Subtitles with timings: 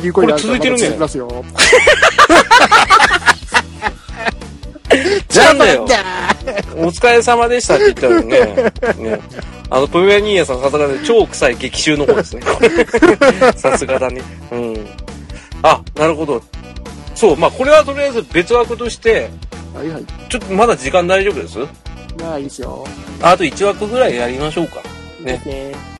[0.00, 1.28] ながら、コンティニューコインこれ続いてるねますよ。
[5.34, 5.86] なんだよ。
[6.76, 8.38] お疲れ様でしたって言ったのにね。
[8.98, 9.20] ね
[9.70, 12.42] あの、ポメラニーヤさんさすがで超臭い激臭の方ですね。
[13.56, 14.22] さすがだね。
[14.50, 14.86] うん。
[15.62, 16.42] あ、なるほど。
[17.14, 19.30] そう、まあこれはとりあえず別枠として、
[19.74, 20.04] はいはい。
[20.28, 21.58] ちょっとまだ時間大丈夫です？
[22.20, 22.86] まあいいですよ。
[23.20, 24.76] あと1枠ぐらいやりましょうか。
[25.20, 25.97] ねですね。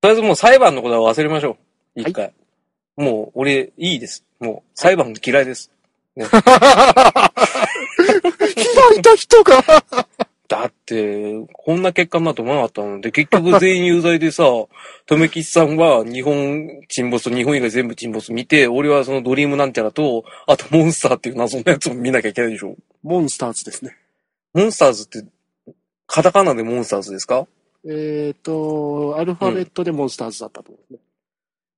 [0.00, 1.56] とりあえずもう裁判のことは忘れましょ
[1.96, 2.00] う。
[2.02, 2.32] 一回。
[2.96, 4.24] もう、俺、いいです。
[4.40, 5.70] もう、裁判嫌いです。
[6.18, 6.26] 開
[8.98, 9.62] いた人が
[10.48, 14.44] だって、こんな結果になると思わなかったので、結局全員有罪でさ、
[15.06, 22.76] とめきちさんは日本沈没と日本以外全部沈没見て、俺はそのドリームなんちゃらと、あとモンスターっていう謎のやつも見なきゃいけないでしょ。
[23.02, 23.96] モンスターズですね。
[24.54, 25.22] モンスターズって、
[26.06, 27.46] カタカナでモンスターズですか？
[27.86, 31.00] えっ、と、アルファベットでモンスターズだったと思うんです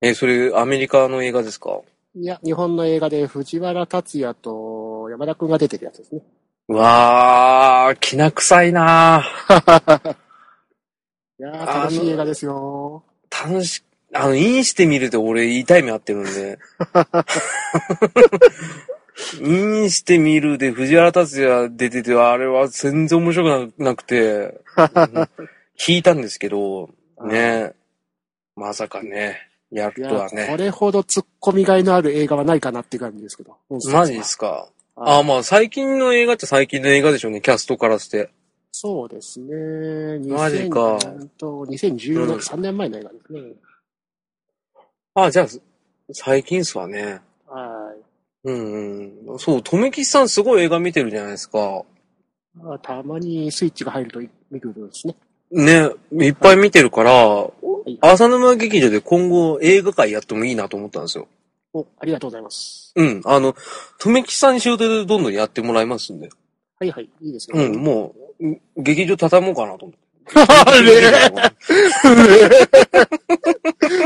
[0.01, 0.09] ね。
[0.09, 1.81] え、それアメリカの映画ですか？
[2.15, 6.21] いや、日本の映画で藤原竜也と山田くんが出てるやつですね。
[6.67, 10.15] うわー、きな臭いなー
[11.39, 13.03] いやー、楽しい映画ですよ。
[13.29, 16.59] 楽し、あの、インしてみると俺痛い目合ってるんで。
[19.41, 24.59] インしてみるで藤原竜也出てて、あれは全然面白くななくて、
[25.87, 26.89] うん引いたんですけど、
[27.25, 27.73] ね。
[28.55, 30.55] まさかね、やるとはね。
[30.57, 33.57] れほど突っ込みがいのある映画はないかなって感じですけど。
[33.91, 34.47] マジですか？
[34.47, 38.29] はいあ、まあ最近の映画って最近の映画でしょうね、キャストからして。
[38.71, 40.19] そうですね。
[40.29, 43.41] マジか2000と2014年、うん3年前の映画ですね。
[45.15, 45.47] あ、じゃあ、
[46.13, 47.21] 最近っすわね。
[47.47, 47.95] は
[48.43, 49.39] うんうん。
[49.39, 51.83] そう、とめきちさんすごい映画見てるじゃないですか。
[52.63, 54.19] あたまにスイッチが入ると
[54.51, 55.15] 見るんですね。
[55.51, 57.47] ね、いっぱい見てるから、
[57.85, 61.27] い浅沼劇場で今後映画界やってもいいなと思ったんですよ。
[61.73, 62.93] お、ありがとうございます。
[62.95, 63.21] うん。
[63.25, 63.55] あの、
[63.99, 66.29] とめきちさんに仕事でどんどんやってもらいますんで。
[66.79, 67.57] はいはい、いいですよ。
[67.57, 69.99] うん、もう、うん劇場畳もうかなと思って。
[70.33, 71.11] あれ？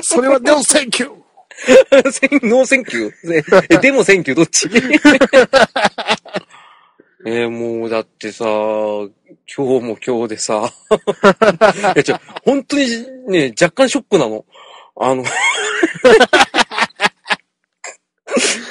[0.04, 1.12] それはノーセンキュー
[2.48, 3.14] ノーセンキュー？
[3.70, 4.68] え、でもセンキューどっち？
[7.28, 8.46] えーもうだってさ、
[9.54, 10.74] 今日も今日でさ、
[11.96, 12.86] いやちょ、本当に
[13.28, 14.46] ね、若干ショックなの。
[14.98, 15.24] あの、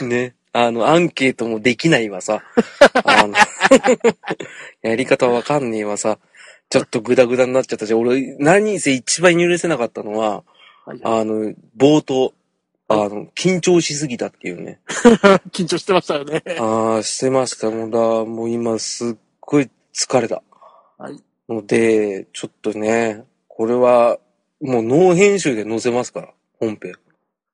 [0.09, 2.43] ね、あの、アンケートもできないわさ、
[3.05, 3.35] あの、
[4.83, 6.19] やり方わかんねえわさ、
[6.71, 10.43] ちょっとグダグダになっちゃったし、俺、何せ一番許せなかったのは、
[10.85, 12.35] はいはいあの、冒頭、
[12.89, 14.81] あの、緊張しすぎたっていうね。
[15.53, 16.43] 緊張してましたよね。
[16.59, 17.71] ああ、してました。
[17.71, 20.43] もうだ、もう今すっごい疲れた。
[21.05, 21.23] はい。
[21.51, 24.19] ので、ちょっとね、これは、
[24.63, 26.95] もうノー編集で載せますから、本編。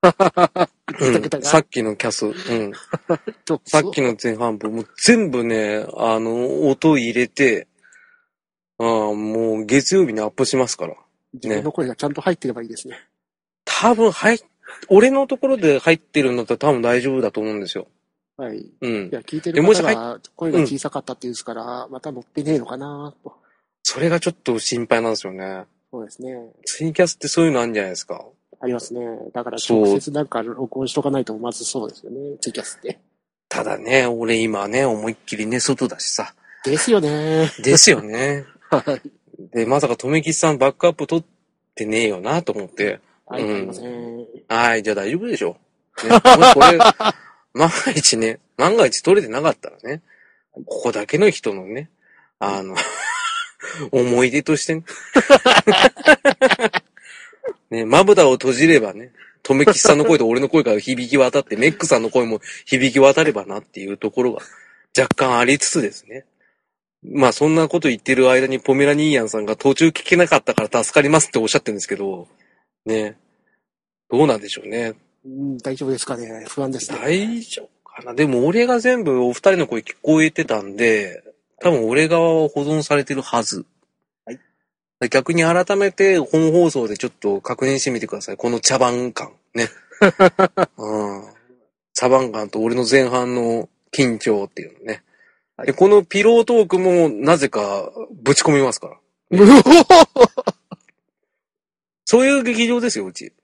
[1.01, 2.73] うん、さっきのキャス、うん。
[3.45, 7.67] とさっきの前半部、もう全部ね、あの、音入れて、
[8.79, 10.95] ああ、もう月曜日にアップしますから。
[11.35, 12.99] 自分の声がちゃんと入ってればいいですね。
[13.65, 14.39] 多分入っ、
[14.89, 17.89] 俺のところで入ってるんだったら多分大丈夫だと思うんですよ。
[18.41, 18.59] はい。
[18.59, 19.11] いうん。
[19.11, 23.40] や、聞いてるでもし方が声が小さかったって言うんですから、また乗ってねえのかなと。
[23.83, 25.65] それがちょっと心配なんですよね。
[25.91, 26.37] そうですね。
[26.65, 28.25] ツイキャスってそういうのあるんじゃないですか？
[28.61, 29.01] ありますね。
[29.33, 32.37] だから直接なんか録音しとかないとまずそうですよね。
[32.41, 33.01] ツイキャスって。
[33.49, 36.35] ただね、俺今ね、思いっきりね、外だしさ。
[36.65, 37.51] ですよね。
[37.65, 38.45] ですよね。
[38.71, 39.01] はい。
[39.57, 41.25] で、まさか、とめきちさんバックアップ取っ
[41.75, 43.01] てねえよなと思って。
[43.27, 44.27] はい、うん。
[44.47, 45.57] はい、じゃあ大丈夫でしょ
[46.05, 46.09] う。
[46.09, 46.21] ね、
[46.55, 46.79] これ、
[47.55, 50.03] 万が一ね、万が一取れてなかったらね、
[50.53, 51.91] ここだけの人のね、
[52.39, 52.77] あの、
[53.93, 54.85] 思い出としてね。
[57.71, 59.13] ね、まぶたを閉じればね、
[59.43, 64.43] とめきちさんの声と俺の声が響き渡って、メックさんの声も響き渡ればなっていうところが
[64.99, 66.25] 若干ありつつですね。
[67.03, 72.29] まあそんなこと言ってる間にポメラニーヤンさんが途中聞けなかったから助かりますっておっしゃってるんですけど、
[72.85, 73.17] ね、
[74.11, 74.95] どうなんでしょうね。
[75.25, 76.45] うん、大丈夫ですかね。
[76.49, 76.99] 不安ですね。
[76.99, 81.23] 大丈夫かなでも俺が全部お二人の声聞こえてたんで、
[81.61, 83.67] 多分俺側は保存されてるはず。
[84.25, 84.41] はい。
[85.11, 88.37] 逆に改めて本放送でちょっと確認してみてください。
[88.37, 89.33] この茶番感。
[89.55, 89.69] ね。
[90.79, 91.25] うん。
[91.93, 95.03] 茶番感と俺の前半の緊張っていうのね。
[95.57, 97.93] はいで、このピロートークもなぜか
[98.23, 98.97] ぶち込みますから。
[102.07, 103.35] そういう劇場ですよ、うち。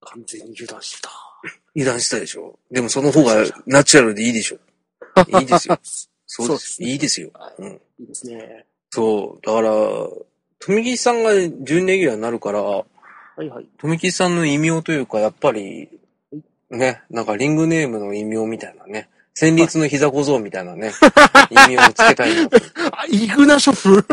[0.00, 1.10] 完全に油断してた。
[1.74, 2.58] 油断したでしょ。
[2.70, 4.56] でもその方がナチュラルでいいでしょ。
[5.40, 5.78] いいですよ。
[6.26, 6.60] そうです。
[6.60, 7.30] ですねいいですよ。
[7.34, 7.80] はいうん。
[8.00, 8.66] いいですね。
[8.90, 9.46] そう。
[9.46, 9.70] だから、
[10.58, 11.32] 富木さんが
[11.64, 12.84] 準レギュラーになるから、は
[13.44, 13.66] いはい。
[13.78, 15.90] 富吉さんの異名というか、やっぱり、
[16.70, 19.08] ね、なんかリングネームの異名みたいなね。
[19.34, 20.92] 戦慄の膝小僧みたいなね、
[21.50, 22.30] 異名をつけたい。
[22.90, 24.06] あ、イグナショフ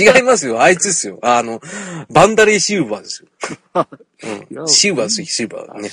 [0.00, 1.18] 違いますよ、あいつですよ。
[1.20, 1.60] あの、
[2.08, 3.28] バンダレーシルバーですよ。
[4.54, 4.68] うん。
[4.68, 5.90] シルバーですよ、シルバーね。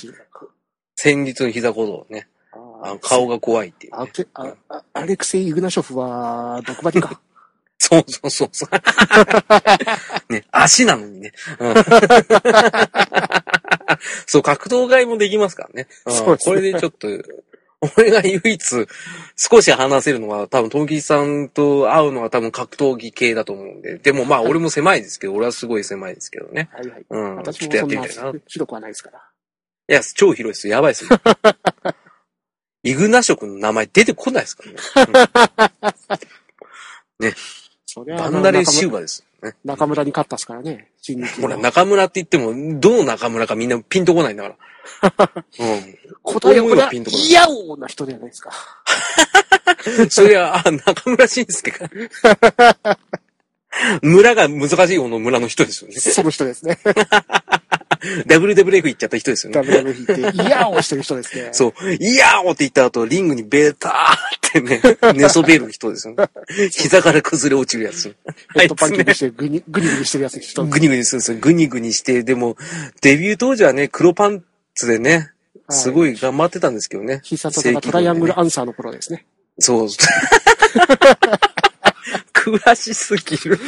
[0.94, 2.28] 戦慄の膝小僧ね。
[2.86, 3.98] あの顔が怖いっていう、ね。
[4.00, 7.20] あけああアレクセイ・イグナショフは、毒針か。
[7.78, 8.68] そうそうそうそう。
[10.32, 11.32] ね、足なのにね。
[11.58, 11.74] うん
[14.26, 15.86] そう、格闘外もできますからね。
[16.06, 17.08] うんそうねこれでちょっと、
[17.98, 18.86] 俺が唯一
[19.36, 23.98] 少し話せるのは多分、東木さんと会うのは多分格闘技系だと思うんで。
[23.98, 26.70] でもまあ俺も狭いですけど、俺はすごい狭いですけどね。
[26.72, 27.06] はいはい。
[27.08, 27.36] うん。
[27.36, 28.30] 私ちょっとやってみたいな。
[28.30, 29.22] い広くはないですから。
[29.88, 30.74] や、超広いですよ。
[30.74, 31.10] やばいですよ。
[32.86, 35.76] イグナ職の名前出てこないですから
[37.18, 37.34] ね。
[37.84, 39.56] そりゃバンダレーシュー中村バーですよね。
[39.64, 40.88] 中村に勝ったっすからね。
[41.40, 41.62] ほら、の。
[41.62, 44.56] 中村って言っても、どの中村かみんなピンとこないんだから。
[45.58, 45.98] うん。
[46.22, 48.50] 答えはピンとこないイヤオーな人じゃないですか。
[50.10, 51.88] それは、あ、中村慎介か。
[54.02, 55.96] 村が難しい方の村の人ですよね。
[55.96, 56.78] その人ですね。
[58.26, 59.60] WWF 行っちゃった人ですよね。
[59.60, 61.50] WW って、イヤオーしてる人ですね。
[61.54, 61.94] そう。
[61.94, 64.80] いやーって言った後、リングにベターってね、
[65.14, 66.28] 寝そべる人ですよね。
[66.70, 68.14] 膝から崩れ落ちるやつ。
[68.54, 70.64] ヘッドパンキングして、グニ、グニしてるやつ人。
[70.64, 71.38] グニグニするんですよ。
[71.38, 72.56] グニグニして、でも、
[73.02, 74.44] デビュー当時はね、黒パン
[74.74, 75.30] ツでね、
[75.70, 77.20] すごい頑張ってたんですけどね。
[77.22, 79.26] 必殺技がトライアングルアンサーの頃ですね。
[79.58, 79.88] そう。
[82.32, 83.58] 詳しすぎる。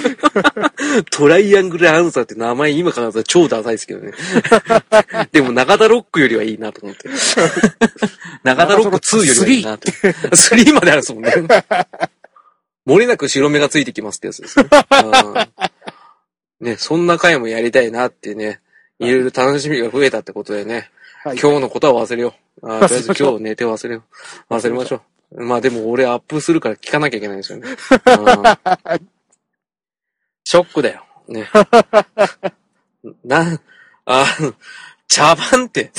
[1.11, 4.13] トライアングルアンサーって名前今考えたら超ダサいですけどね。
[5.33, 7.09] でも中田ロックよりはいいなと思って。
[8.45, 9.91] 中田ロック2よりはいいなと。
[9.91, 11.33] 3まであるんですもんね。
[12.87, 14.67] 漏れなく白目がついてきますってやつですね。
[15.03, 18.61] うんね、そんな回もやりたいなってね、
[18.99, 20.91] いろいろ楽しみが増えたってことでね、
[21.23, 21.39] はい。
[21.39, 22.69] 今日のことは忘れよう。
[22.69, 24.03] あーとりあえず今日寝て忘れよ
[24.51, 24.55] う。
[24.55, 25.01] 忘れましょう。
[25.37, 27.69] まあでも俺アップするから聞かなきゃいけないんですよね。
[27.71, 29.09] うん
[30.51, 31.05] ショックだよ。
[31.29, 31.47] ね。
[33.23, 33.61] な、
[34.07, 34.25] あ、
[35.07, 35.93] 茶番って。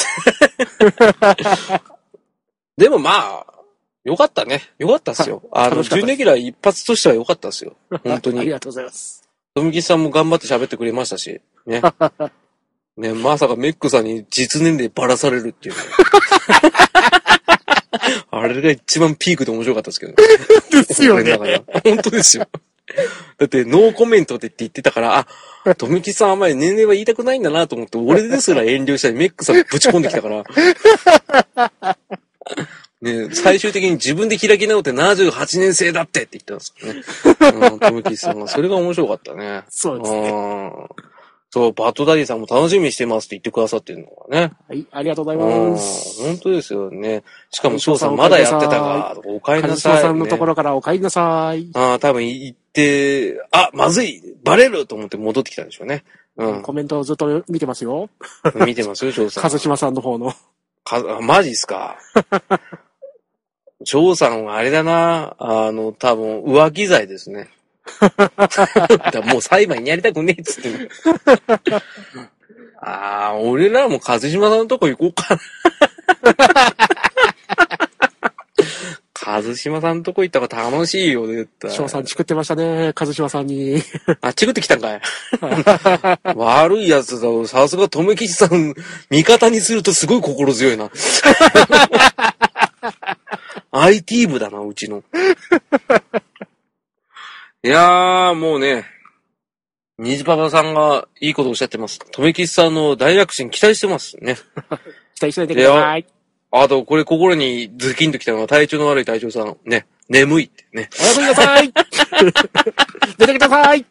[2.75, 3.45] でもまあ、
[4.03, 4.63] よかったね。
[4.79, 5.43] よかったっすよ。
[5.51, 7.75] あの、準レギュラー一発としてはよかったっすよ。
[8.03, 8.39] 本当に。
[8.39, 9.29] ありがとうございます。
[9.53, 11.41] 富木さんも頑張って喋ってくれましたし。
[11.67, 11.83] ね。
[12.97, 15.81] ね、まさかメックさんに実年齢ばらされるっていうね。
[18.31, 20.17] あれが一番ピークで面白かったですけどね。
[20.87, 21.63] ですよね。
[21.83, 22.47] 本当ですよ。
[23.37, 25.27] だって、ノーコメントでって言ってたから、
[25.65, 30.43] あ、富木さんあんまり年齢は言いたくないんだなと思って、俺ですら遠慮したり、メックさんぶち込んできたから。
[33.01, 37.71] ね、最終的に自分で開き直って78年生だってって言ったんですよね。
[37.71, 38.47] うん、富木さんが。
[38.47, 39.63] それが面白かったね。
[39.69, 40.33] そうですね。
[41.53, 44.53] うんそう、バッドダディさんも楽しみにしてますって言ってくださってるのがね。
[44.67, 46.21] はい、ありがとうございうん、ます。
[46.21, 47.23] 本当ですよね。
[47.49, 49.17] しかも翔さんまだやってたか。
[49.25, 49.97] お帰りカなさい、ね。
[49.97, 51.71] ズさんのところからお帰りなさい。
[51.73, 56.03] ああ、多分行って、あ、まずいバレると思って戻ってきたんでしょうね。
[56.37, 56.61] うん。
[56.61, 58.11] コメントをずっと見てますよ。
[58.53, 59.41] 見てますよ、翔さん。
[59.41, 60.31] カズシマさんの方の。
[60.83, 61.97] かあマジっすか。
[63.85, 67.49] 翔さんはあれだな、あの、多分浮気罪ですね。
[69.11, 70.89] だもう裁判にやりたくねえっつってね。
[72.81, 75.39] ああ、俺らも和島さんのとこ行こうかな。
[79.29, 81.71] 和島さんのとこ行った方が楽しいよ、絶対。
[81.71, 82.93] 翔さんチクってましたね。
[82.93, 83.81] カズシマさんに。
[84.21, 85.01] あっち食ってきたんかい。
[86.35, 87.27] 悪いやつだ。
[87.47, 88.73] さすが、とめきちさん、
[89.09, 90.89] 味方にするとすごい心強いな。
[93.71, 95.03] IT 部だな、うちの。
[97.61, 98.85] いやー、もうね、
[99.97, 101.99] 虹パパさんがいいことをおっしゃってます。
[101.99, 104.37] とめきちさんの大躍進期待してますね。
[105.15, 106.05] 期待しないでください。
[106.51, 109.57] あと、これ心にズキンときたのは体調の悪い隊長さん。
[109.65, 110.89] ね、眠いってね。
[111.01, 111.73] おやすみなさい
[113.19, 113.85] 出てください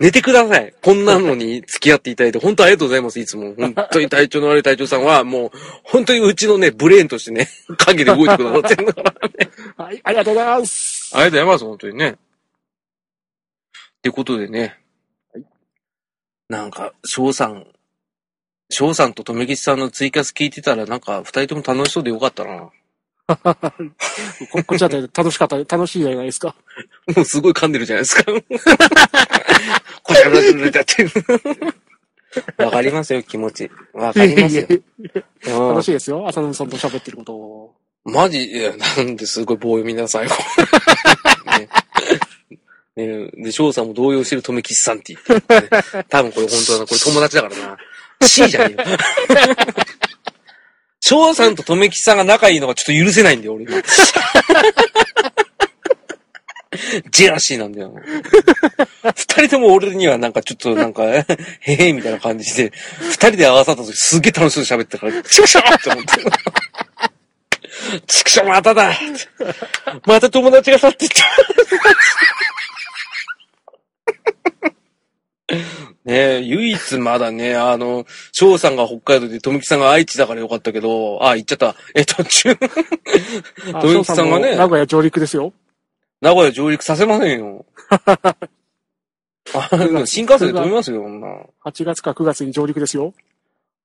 [0.00, 0.74] 寝てください。
[0.80, 3.54] こんなのに付き合っていただいて、本当ありがとうございます、いつも。
[3.54, 9.50] 本当に体調の悪い隊長さんは、もう、本当にうちのね、ブレーンとしてね、影で動いてくださってるんだからね。
[9.76, 11.01] はい、ありがとうございます。
[11.14, 12.10] ありがとうございます、本当にね。
[12.10, 12.16] っ
[14.02, 14.78] てことでね。
[16.48, 17.66] なんか、翔さん、
[18.70, 22.70] 翔さんと留吉さんのツイキャス聞いてたら、なんか、二人とも楽しそうでよかったな。
[23.28, 26.54] ここっちだって楽しかった、楽しいじゃないですか。
[27.14, 28.24] もうすごい噛んでるじゃないですか。
[30.02, 31.06] これらだって。
[32.64, 33.70] わかりますよ、気持ち。
[33.92, 34.66] わかりますよ。
[34.68, 34.82] うん
[35.68, 36.26] 楽しいですよ。
[36.26, 37.74] 浅野さんと喋ってることを。
[38.04, 40.34] マジ、いや、なんですごい棒読みな最後。
[41.56, 41.68] ね
[42.96, 45.68] ねで、翔さんも動揺してる留吉さんって言って、ね、
[46.08, 47.78] 多分これ本当はな、これ友達だからな。
[48.26, 48.88] C じゃねえよ。
[51.00, 53.66] 翔さんと留吉さんが仲いいのがちょっと許せないんだよ、俺。
[57.10, 57.94] ジェラシーなんだよ。
[59.04, 61.26] 二人とも俺にはなんかちょっとなんか、へ
[61.60, 66.10] へみたいな感じで、二人で合わさった時すげえ楽しそうに喋ってたから、チクショーって思って。
[68.06, 68.92] チクショーまただ
[70.06, 71.24] また友達が去っていった。
[76.04, 81.76] ねえ、唯一まだね、あの、翔さんが北海道で、富木さんが愛知だからよかったけど、あ、行っちゃった。
[81.94, 82.50] え、途中、
[83.74, 85.52] あ 富木さんがね名古屋上陸ですよ。
[86.20, 87.66] 名古屋上陸させませんよ。
[89.54, 89.68] あ
[90.06, 91.28] 新幹線で飛びますよ、こんな。
[91.64, 93.12] 8月か9月に上陸ですよ。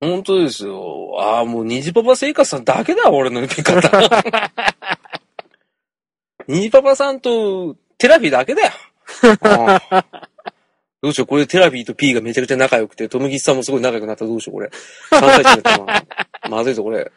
[0.00, 1.16] 本当ですよ。
[1.18, 3.90] ああ、もう、虹パパ生活さんだけだ、俺の呼び方。
[6.46, 8.72] 虹パパさんと、テラピーだけだよ。
[9.42, 10.28] ああ
[11.00, 14.70] どうしよう、これテラピーと P がめちゃくちゃ仲良くて、トムギスさんもすごい仲良くなったらどうしよう、これ。
[15.10, 16.04] 3対1になったな。
[16.50, 17.10] まずいぞ、これ。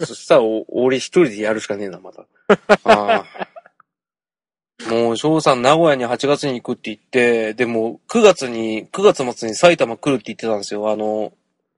[0.00, 2.26] そしたら、お俺一人でやるしかねえな、また。
[2.84, 3.24] ああ
[4.88, 11.32] もう、翔さん名古屋に8月に行くって言って、でも、9月に、9月末に埼玉来るって言ってたんですよ、あの、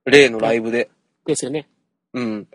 [0.05, 0.91] 例のライブで。
[1.27, 1.69] ですよね。
[2.15, 2.49] うん。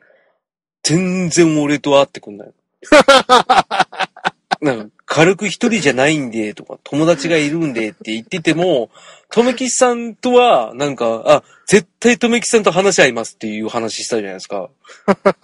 [0.83, 2.51] 全然俺と会ってくんない。
[4.61, 8.89] なんか、軽く一人じゃないんで、とか、友達がいるんでって言ってても、
[9.29, 14.69] とめきさんとは、なんか、あ、絶対とめきさんと話し合いますっていう話したじゃないですか。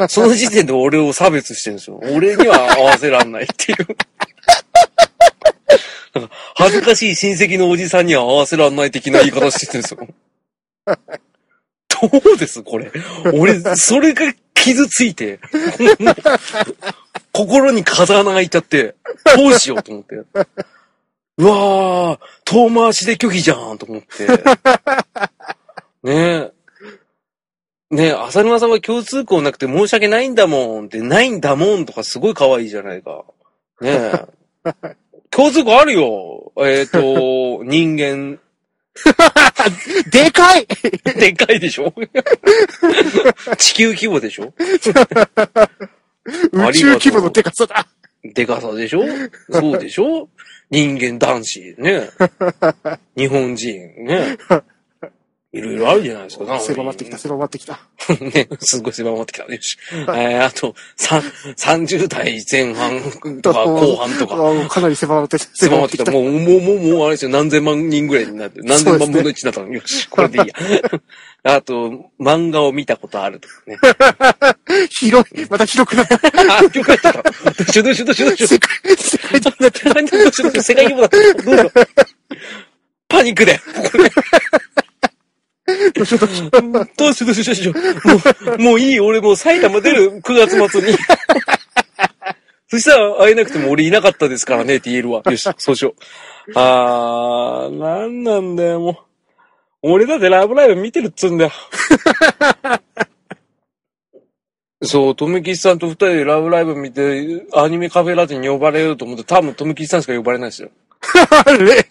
[0.09, 1.99] その時点で俺を差別してるんですよ。
[2.01, 3.87] 俺には合わせらんないっていう。
[6.15, 10.07] なんか恥ずかしい親戚のおじさんには合わせらんない的な言い方してるんですよ。
[12.01, 12.91] どうですこれ。
[13.33, 15.39] 俺、 それが傷ついて、
[17.31, 18.95] 心に風穴が開いちゃって、
[19.35, 20.15] どうしようと思って。
[21.37, 24.27] うわー、遠回しで拒否じゃんと思って。
[26.03, 26.51] ねえ。
[27.89, 33.23] ねえ、浅沼さんは共通項なくて申し訳ないんだもんって、ないんだもんとかすごい可愛いじゃないか。
[33.81, 34.25] ねえ。
[35.29, 36.51] 共通項あるよ。
[36.57, 38.39] えっ、と、人間、
[40.11, 40.67] でかい。
[41.19, 41.93] でっかいでしょ？
[43.57, 44.53] 地球規模でしょ？
[46.51, 47.87] 宇宙規模のでかさだ。
[48.23, 49.03] でかさでしょ？
[49.51, 50.29] そうでしょ？
[50.69, 52.09] 人間男子ね。
[53.17, 54.37] 日本人ね。
[55.53, 56.59] いろいろあるじゃないですか。
[56.59, 57.79] 狭まってきた、狭まってきた。
[58.19, 59.43] ね、すごい狭まってきた。
[59.43, 59.77] よし。
[59.91, 61.21] えー、あと、さ、
[61.55, 62.99] 30代前半
[63.39, 64.33] とか後半とか。
[64.65, 66.11] あかなり狭まって、狭まってきた。
[66.11, 67.29] もう、もう、もう、もう、あれですよ。
[67.29, 68.63] 何千万人ぐらいになってる。
[68.65, 69.67] 何千万分の1になったの。
[69.67, 70.53] よし、 これでいいや。
[71.43, 73.77] あと、漫画を見たことあるとかね。
[74.89, 76.19] 広い、また広くなった。
[76.57, 77.11] あ、よかった。
[77.11, 77.21] ど
[77.59, 78.47] うしようどうしようどうしようどうしよう。
[78.47, 81.43] 世界、世界的になってどうしようどうしよう世界規模だった。
[81.43, 81.87] どうしよう。
[83.07, 83.59] パニックだよ。
[85.65, 87.73] どうしようどうしようどうしようどうしよしよ。
[87.73, 88.99] もう、もういい。
[88.99, 90.21] 俺もう埼玉出る。
[90.21, 90.97] 9月末に。
[92.67, 95.21] そしたら会えなくても俺いなかったですからねって言えるわ。
[95.23, 95.93] よし、そうしよ
[96.47, 96.51] う。
[96.55, 98.23] あー、なん。
[98.23, 98.55] なん。
[98.55, 98.97] だよ、もう。
[99.83, 101.37] 俺だってラブライブ見てるっつうん。
[101.37, 101.51] だよ。
[104.81, 105.79] そう、とめきちさん。
[105.79, 110.03] と二人でラブライブ見て、アニメカフェラテに呼ばれると思って、多分とめきちさん。
[110.03, 110.69] しか呼ばれないですよ。
[111.45, 111.85] あれ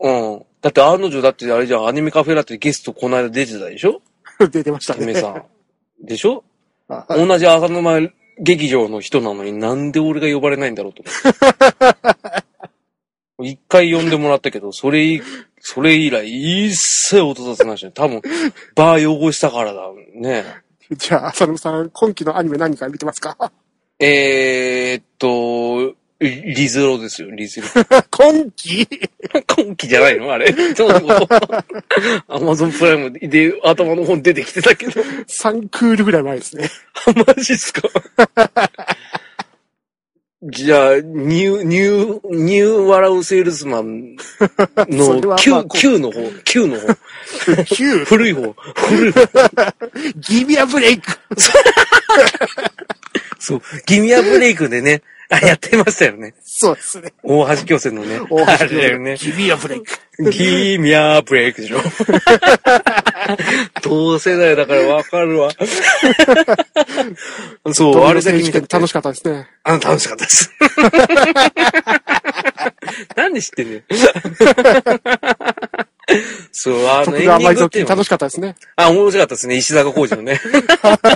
[0.00, 0.42] うん。
[0.62, 4.00] だって案の定だってあれじゃん、アニメカフェラテゲストこの間出てたでしょ？
[4.50, 5.00] 出てましたね。
[5.00, 5.44] とめさん。
[6.02, 6.44] でしょ？
[6.88, 8.00] あ同じ浅沼
[8.38, 12.42] 劇場の人なのになんで俺が呼ばれないんだろうと思っ
[13.44, 13.50] て。
[13.52, 15.20] 一回呼んでもらったけど、それい、
[15.58, 16.28] それ以来
[16.68, 17.90] 一切音立てないしね。
[17.92, 18.22] 多分、
[18.76, 19.82] バー汚したからだ。
[20.14, 20.44] ね。
[20.96, 23.50] じゃあ、浅野さん、今期のアニメ何か見てますか？
[23.98, 27.66] えー、っと、リリズロですよ、リズロ。
[28.10, 28.86] 今期？
[29.56, 30.32] 今期じゃないの？
[30.32, 30.52] あれ？
[30.74, 31.28] そうそう。
[32.28, 34.92] アマゾンプライムで頭の本出てきてたけど。
[35.00, 36.70] ?3 クールぐらい前ですね。
[37.26, 37.82] マジっすか？
[40.44, 44.16] じゃあ、ニュー、ニュー、ニュー笑うセールスマン
[44.88, 46.88] のはまあ9、こう9の方、9の方、
[47.62, 49.74] 9、古い方、古い方。
[50.16, 51.12] ギビアブレイク
[53.38, 56.34] そう、ギミアブレイクでね、あ、やってましたよね。
[56.44, 57.14] そうですね。
[57.22, 58.20] 大橋巨船のね。
[58.28, 59.16] 大橋だよね。
[59.16, 59.86] ギビアブレイク。
[60.30, 61.78] ギミアブレイクでしょ。
[63.82, 65.48] 同世代だからわかるわ。
[67.72, 69.48] そう、あれだけ見て楽しかったですね。
[69.64, 70.50] あの、楽しかったです。
[73.16, 73.80] なんで知ってんのよ。
[76.52, 78.56] そう、あの、徳エンディングって楽しかったですね。
[78.76, 79.56] あ、面白かったですね。
[79.56, 80.40] 石坂浩二のね。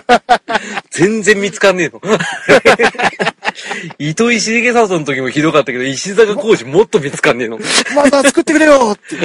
[0.90, 2.00] 全然見つかんねえの。
[3.98, 7.58] 糸井重里の時もひどかったけど、石坂浩二もっと見つかんねえの。
[7.94, 9.16] また作ってくれよって。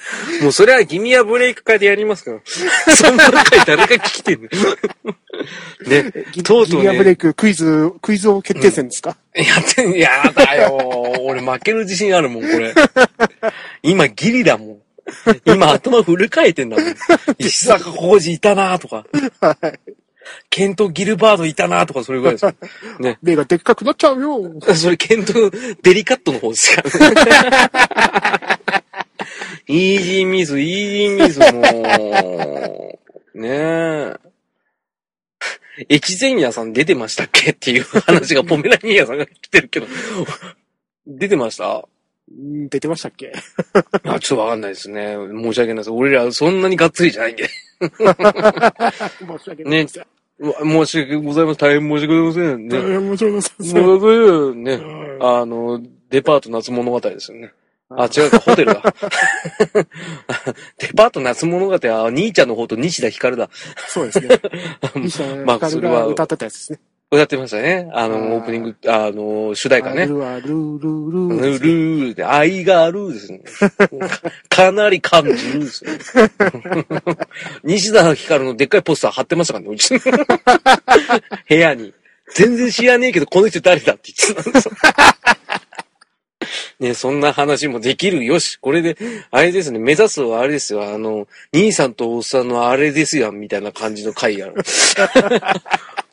[0.42, 2.40] もうそれはギミアブレイク会でやりますから。
[2.94, 4.48] そんな回誰が聞きてんの？
[5.86, 10.76] ね、ギとうとうギアブレね、イククイズ、クイズ王決定戦ですか、やってん、やだよ。
[11.20, 12.74] 俺負ける自信あるもん、これ。
[13.82, 14.78] 今ギリだもん。
[15.44, 16.94] 今頭フル回転だもん。
[17.38, 19.04] 石坂浩二いたなとか、
[19.40, 19.78] はい。
[20.50, 22.54] ケント・ギルバードいたなとか、それぐらいですよ。
[22.98, 23.18] ね。
[23.22, 24.52] 目がでっかくなっちゃうよ。
[24.74, 25.32] それ、ケント、
[25.82, 28.58] デリカットの方ですから、
[29.68, 32.98] イージーミス、イージーミス、も
[33.34, 34.16] う、ねえ。
[35.90, 39.86] 越前屋さん出てましたっけっていう話がポメラニアさんが来てるけど、
[41.06, 41.86] 出てました？
[42.28, 43.32] うん出てましたっけ？
[44.04, 45.14] あ、ちょっとわかんないですね。
[45.14, 45.90] 申し訳ないです。
[45.90, 47.46] 俺らそんなにがっつりじゃないんで。
[47.78, 48.02] 申し
[49.48, 50.00] 訳ないです。
[50.38, 51.68] うわ申し訳ございません。
[51.68, 52.78] 大変申し訳ございませんね。
[52.78, 53.50] 大変申し訳ござい
[53.84, 54.64] ません。
[54.64, 57.52] ね、うんあの、デパート夏物語ですよね。
[57.90, 58.82] あ、違うか、ホテルだ。
[60.78, 63.48] デパート夏物語は、兄ちゃんの方と西田ひかるだ。
[63.88, 64.28] そうですね。
[64.96, 66.80] 西田まあひかるそれはが歌ってたやつですね。
[67.08, 67.88] 歌ってましたね。
[67.92, 70.02] あの、オープニング、あの、主題歌ね。
[70.02, 73.42] あるあるルールルールールで、愛があるですね。
[74.50, 75.90] かなり感じるですよ。
[77.62, 80.00] 西田ひかるのでっかいポスター貼ってましたからね、うちの
[81.48, 81.94] 部屋に。
[82.34, 84.74] 全然知らねえけど、この人誰だって言ってたんですよ。
[86.78, 88.56] ね、そんな話もできるよし。
[88.56, 88.96] これで、
[89.30, 94.54] あれですね、目指すはあれですよ、あの、兄さんとおっさんのあれですよ、みたいな感じの回やる。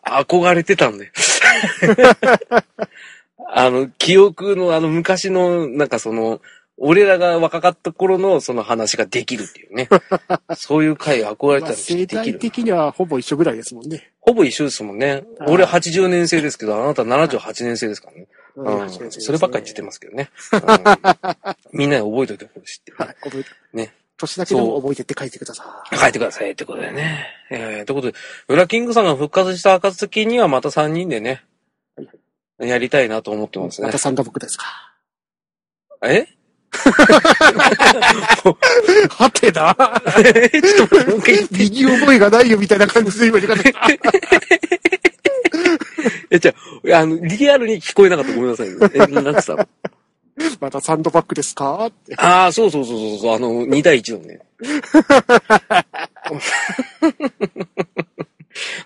[0.05, 1.11] 憧れてたんだよ。
[3.55, 6.41] あの、記憶のあの昔の、なんかその、
[6.77, 9.87] 俺らが若かった頃のその話ができるっていうね。
[10.55, 12.39] そういう回憧れたら世代できる。
[12.39, 14.11] 的にはほぼ一緒ぐらいですもんね。
[14.19, 15.23] ほぼ一緒ですもんね。
[15.47, 18.27] 俺80年生ですけど、あなた78年生ですからね。
[19.09, 20.29] そればっかり言ってますけどね。
[20.53, 20.59] うん
[21.71, 23.49] みんなで覚えといてほしいっていうねはい、覚えて。
[23.73, 23.93] ね。
[24.17, 25.97] 年だけでも覚えてって書いてください。
[25.97, 27.27] 書いてくださいってことでね。
[27.49, 31.43] えー、ということで、ウラキングさんが復活した暁にはまた3人でね、
[31.97, 32.07] はい
[32.59, 33.97] やりたいなと思ってますねまた。
[33.97, 34.65] サンダーボックですか。
[36.03, 36.27] え？
[39.09, 39.75] はてな
[40.17, 40.49] え？
[40.49, 40.95] ちょっと。
[41.51, 43.63] 右覚えがないよみたいな感じで今言い方。
[46.29, 46.55] え、じゃあ、
[46.91, 48.33] あの、リアルに聞こえなかった。
[48.33, 48.67] ごめんなさい。
[48.93, 49.67] え、なんつったの？
[50.59, 51.85] またサンドバッグですか？
[51.85, 52.15] って。
[52.17, 54.39] ああ、そうそうそうそうそう、あの、2対1のね。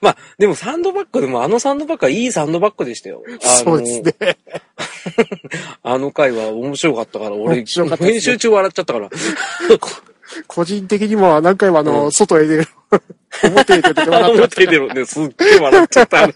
[0.02, 3.22] まあ、でもサンドバッグでも、あのサンドバッグはいいサンドバッグでしたよ。
[3.28, 4.38] あのそうですね。
[5.84, 9.10] あの回は面白かったから、俺、かっね編集中笑っちゃったから。
[10.48, 12.68] 個人的にも何回もあの、うん外へ出る。
[13.44, 16.24] 表へ出て笑ってま表出ろね、すっげえ笑っちゃった。
[16.24, 16.34] あれ、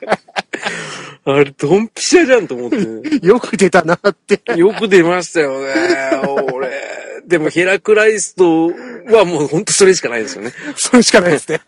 [1.25, 3.19] あれドンピシャじゃんと思ってね。
[3.19, 3.25] す。
[3.25, 4.41] よく出たなって。
[4.56, 5.67] よく出ましたよね、
[6.54, 6.69] 俺。
[7.27, 8.67] でもヘラクライスト
[9.13, 10.51] はもうほんとそれしかないですよね。
[10.75, 11.62] それしかないですね。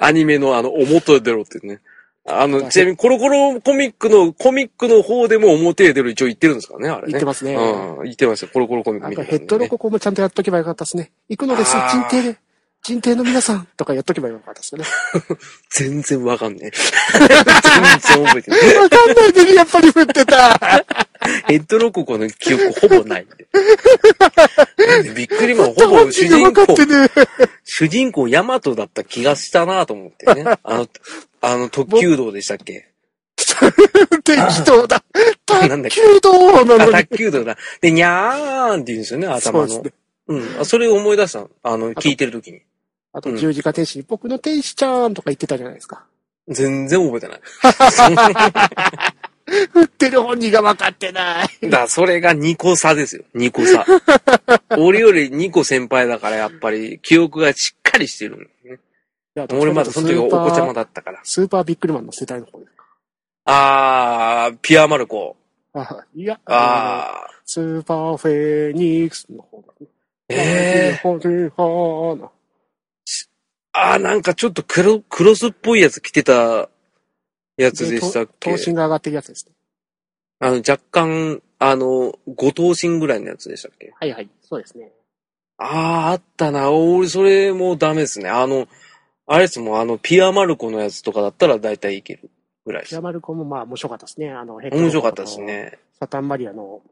[0.00, 1.80] アニメのあの、表へ出ろってね。
[2.28, 7.12] あの、ちなみにコロコロコミックの、コミックの方でも表へ出ろ一応言ってるんですからね、あれね。
[7.12, 8.48] 言ってますねうん、言ってました。
[8.48, 11.12] コロコロコミックなんかヘッドロココもちゃんとやっとけばよかったですね。
[11.28, 11.76] 行くのです。
[11.76, 12.38] あー人廷で。
[12.86, 14.84] 人廷の皆さんとかやっとけばよかったですね。
[15.70, 16.70] 全然わかんねえ。
[17.18, 18.76] 全然覚えてない。
[18.76, 20.84] わかんないでにやっぱり振ってた。
[21.48, 23.46] ヘッドロココの記憶ほぼないんで。
[25.14, 27.10] びっくりマン、ほぼ本主人公ね。
[27.64, 30.44] 主人公ヤマトだった気がしたなと思ってね。
[30.62, 30.88] あの、
[31.40, 32.88] あの特急道でしたっけ？
[34.24, 35.02] 適当だ。
[35.46, 36.92] 卓球道なあ、のに。
[36.92, 37.56] 卓球道だ。
[37.80, 39.68] で、にゃーんって言うんですよね、頭の。
[39.68, 39.92] そうね。
[40.28, 40.60] うん。
[40.60, 41.50] あそれを思い出したの？
[41.62, 42.62] あの、聞いてる時に。
[43.16, 46.04] あと十字架天使に僕の天使ちゃんとか言ってたじゃないですか。
[46.48, 47.40] 全然覚えてない。
[49.72, 51.70] 振ってる本人が分かってない。
[51.70, 53.24] だ、それが2個差ですよ。
[53.34, 53.86] 2個差。
[54.76, 58.78] 俺より2個先輩だから、やっぱり、記憶がしっかりしてるね。
[59.50, 61.20] 俺まだその時お子ちゃまだったから。
[61.24, 62.84] スーパービックリマンの世代の方ですか。
[63.46, 65.36] あー、ピュアマルコ。
[65.72, 69.86] あいや、あスーパーフェニックスの方だね。
[70.28, 70.34] ー。
[70.34, 72.35] えー。
[73.78, 76.68] あー、なんかちょっと黒、クロスっぽいやつ着てた
[77.56, 78.50] やつでしたっけ？
[78.52, 79.52] 頭身が上がってるやつですね。
[80.38, 83.92] あの、若干、あの、五頭身ぐらいのやつでしたっけ？
[83.98, 84.92] はいはい、そうですね。
[85.58, 86.70] あー、あったな。
[86.70, 88.28] 俺、それもうダメですね。
[88.28, 88.68] あの、
[89.26, 92.30] あれですもん、あの、ピアマルコのやつとかだったら大体いける
[92.64, 93.00] ぐらいですヤ。
[93.00, 94.30] マルコもまあ面白かったですね。
[94.30, 95.40] あの、面白かったです。
[95.40, 95.78] ね。
[95.98, 96.82] サタンマリアの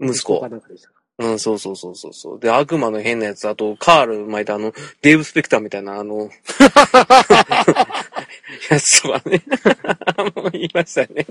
[0.00, 0.48] 息子か。
[0.48, 2.40] なんかでしたかうん、そうそうそうそうそう。
[2.40, 6.30] で、悪魔の変なやつ、あと、カール巻いたあの、デーブ・スペクターみたいな、あの、
[8.70, 9.42] やつはね。
[10.34, 11.26] もう言いましたね。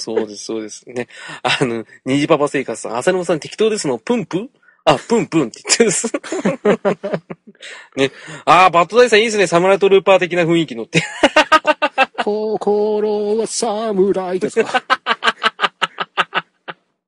[0.00, 1.06] そうです、そうですね。
[1.42, 4.38] あの、虹パパ生活さん、浅野さん適当ですの、プンプ？
[4.38, 4.48] ン
[4.86, 6.12] あ、プンプンって言ってるんです。
[7.94, 8.10] ね。
[8.46, 9.46] ああ、バッドダイさんいいですね。
[9.46, 11.02] サムライトルーパー的な雰囲気のって。
[12.24, 14.82] 心は侍ですか？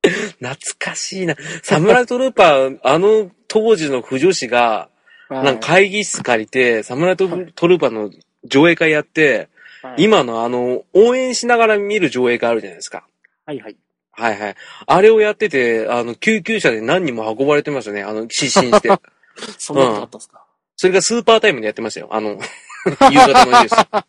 [0.39, 1.35] 懐かしいな。
[1.63, 4.89] サムライトルーパー、 あの当時の不女子が、
[5.29, 8.11] なんか会議室借りて、サムライトルーパーの
[8.45, 9.49] 上映会やって、
[9.81, 13.05] はい、今のあの、応援しながら見る上映会あるじゃないですか。
[13.45, 13.75] はいはい。
[14.11, 14.55] はいはい。
[14.85, 18.03] あれをやってて、あの、救急車で何人も運ばれてましたね。
[18.03, 18.89] あの、失神して。
[19.57, 20.45] そんなことあったんですか、
[20.77, 22.07] それがスーパータイムでやってましたよ。
[22.11, 22.39] あの、
[22.85, 24.05] 夕方のニュース。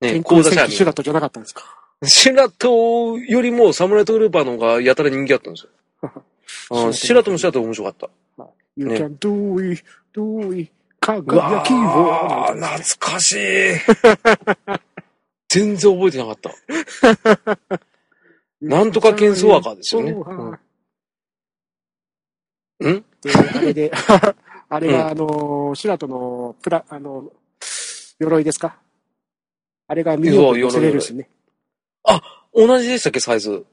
[0.00, 1.79] ね、天講座シュラトじゃなかったんですか？
[2.04, 5.70] シュラトよりもサムライトルーパーの方がやたら人気あったんですよ。
[6.86, 8.46] うんシュラトもシュラトも面白かった。
[8.76, 9.84] You ね can do it,
[10.14, 11.76] do it, 輝きを。
[11.76, 13.38] ー懐かしい。
[15.48, 16.50] 全然覚えてなかった。
[18.62, 20.58] なんとか剣ソワカですよねそう
[22.80, 23.04] うん？
[23.56, 23.90] あれで、
[24.68, 27.30] あれが、あの、シュラトの、プラ、あの、
[28.18, 28.78] 鎧ですか？
[29.88, 31.28] あれがミニオンに乗せれるんですね。
[32.54, 33.64] 同じでしたっけ、サイズ？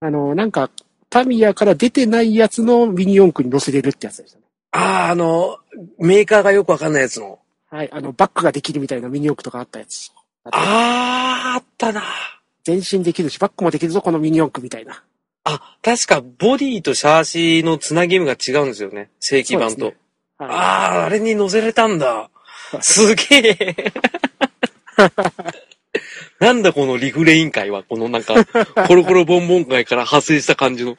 [0.00, 0.70] あの、なんか、
[1.10, 4.44] タミヤから出てないやつのミニ四駆に乗せれるってやつでしたね。
[4.72, 5.58] ああ、あの、
[5.98, 7.38] メーカーがよくわかんないやつの。
[7.70, 10.10] はい、あの、バックができるみたいなミニ四駆とかあったやつ。
[10.44, 12.02] あとああ、あったな。
[12.66, 15.02] 前進できるし、バックもできるぞ、このミニ四駆みたいな。
[15.44, 19.10] あ、確かボディとシャーシのつなぎ目が違うんですよね。
[19.20, 19.86] 正規版と。
[19.86, 19.96] ねはい
[20.40, 20.44] あ
[21.02, 22.30] あ、あれに乗せれたんだ。
[22.80, 23.92] すげえ。
[26.40, 28.34] なんだこのリフレイン会は、このなんか、
[28.86, 30.96] コロコロボンボン会から派生した感じの。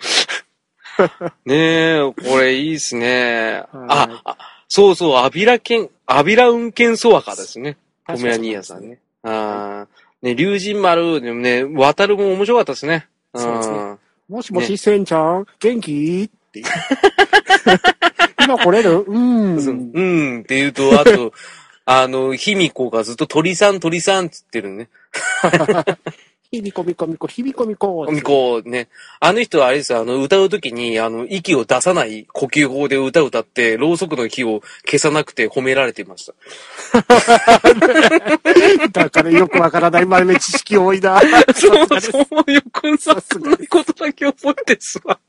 [1.46, 3.64] ねえ、これいいっすね。
[3.74, 7.78] あ、あそうそう、アビラ剣、アビラ運転ソワカですね。
[8.06, 9.00] ポメラニーヤさんね。
[9.24, 9.88] ああ、
[10.22, 13.08] ね、竜神丸、でもね、渡るも面白かったですね。
[13.36, 16.30] そうですねんもしもし、センちゃん、元気？
[16.30, 16.62] って。
[18.44, 19.00] 今来れる？
[19.00, 19.92] うーん。
[19.94, 21.34] うん、って言うと、あと、
[21.92, 24.90] あの、卑弥呼がずっと鳥さん鳥さんっつってるね。
[26.52, 28.08] ひびこみこみこ、ひびこみこ。
[28.12, 28.90] みこね。
[29.20, 36.34] あの人はあれですよ、あの、歌うときに、あの、息を出さない呼吸法で歌を歌って、ろうそくの火を消さなくて褒められていました。
[38.92, 41.20] だからよくわからない豆知識多いな。
[41.56, 45.20] そう、そう、よくさ、そんなことだけ覚えてすわ。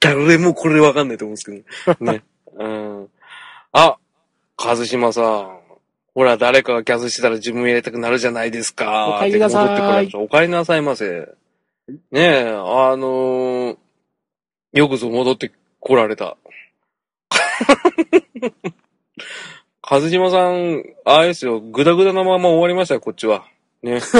[0.00, 1.50] 誰もこれわかんないと思うんですけ
[1.92, 2.22] どねね。
[2.58, 3.08] うん。
[3.72, 3.98] あ、
[4.58, 5.58] 和島さん。
[6.14, 9.18] ほら、誰かがキャスしてたら自分入れたくなるじゃないですか。
[9.20, 11.28] お帰りなさいって戻ってこられましたお帰りなさいませ。
[11.88, 13.76] ねえ、あのー
[14.72, 16.36] よくぞ戻ってこられた。
[19.90, 23.46] 和島さん、あれですよ、ぐだぐだなまま終わりましたよ、こっちは。
[23.82, 24.00] ね。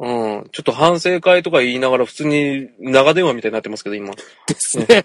[0.00, 0.48] うん。
[0.52, 4.14] ちょっと反省会とか言いながら普通に長電話みたいになってますけど、今。
[4.14, 4.22] で
[4.56, 5.04] すね。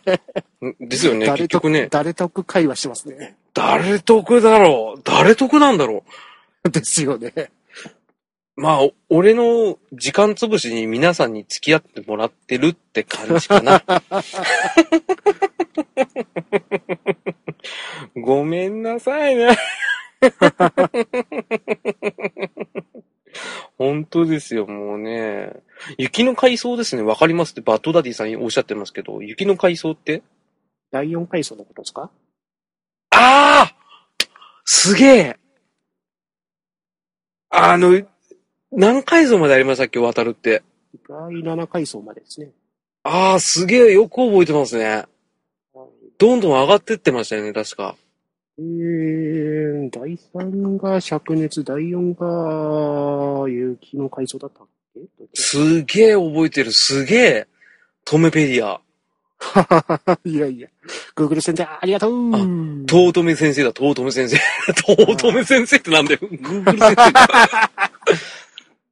[0.64, 1.88] んですよね、結局ね。
[1.90, 3.36] 誰得会話してますね。
[3.54, 6.04] 誰得だろう誰得なんだろ
[6.72, 7.34] ですよね。
[7.36, 7.50] う
[8.56, 13.82] まあ、お俺の時間潰しに皆さんに付き合ってもらってるって感じかな。
[18.16, 19.58] ごめんなさいね。
[23.78, 25.54] 本当ですよ、もうね。
[25.98, 27.02] 雪の海藻ですね。
[27.02, 30.24] わかりますってバッドダディさんおっしゃってますけど、雪の海藻って？
[30.92, 32.10] 第4階層のことですか？
[33.12, 33.76] ああ
[34.66, 35.38] すげえ
[37.50, 38.02] あの、
[38.72, 40.64] 何階層までありましたっけ渡るって。
[41.08, 42.50] 第7階層までですね。
[43.04, 45.06] ああ、すげえよく覚えてますね。
[46.18, 47.96] どんどん上がってってましたよね、確か。
[48.60, 52.14] えー、第3が灼熱、第4
[53.44, 55.02] が雪の階層だったっけ？
[55.34, 57.48] すげえ覚えてる、すげえ。
[58.06, 58.80] トメペディア。
[60.24, 60.70] いやいや。
[61.16, 62.32] Google 先生、ありがとう。
[62.86, 64.38] トートメ先生だ、トートメ先生。
[64.86, 66.20] トートメ先生ってなんだよ。
[66.22, 67.92] Google 先生だ。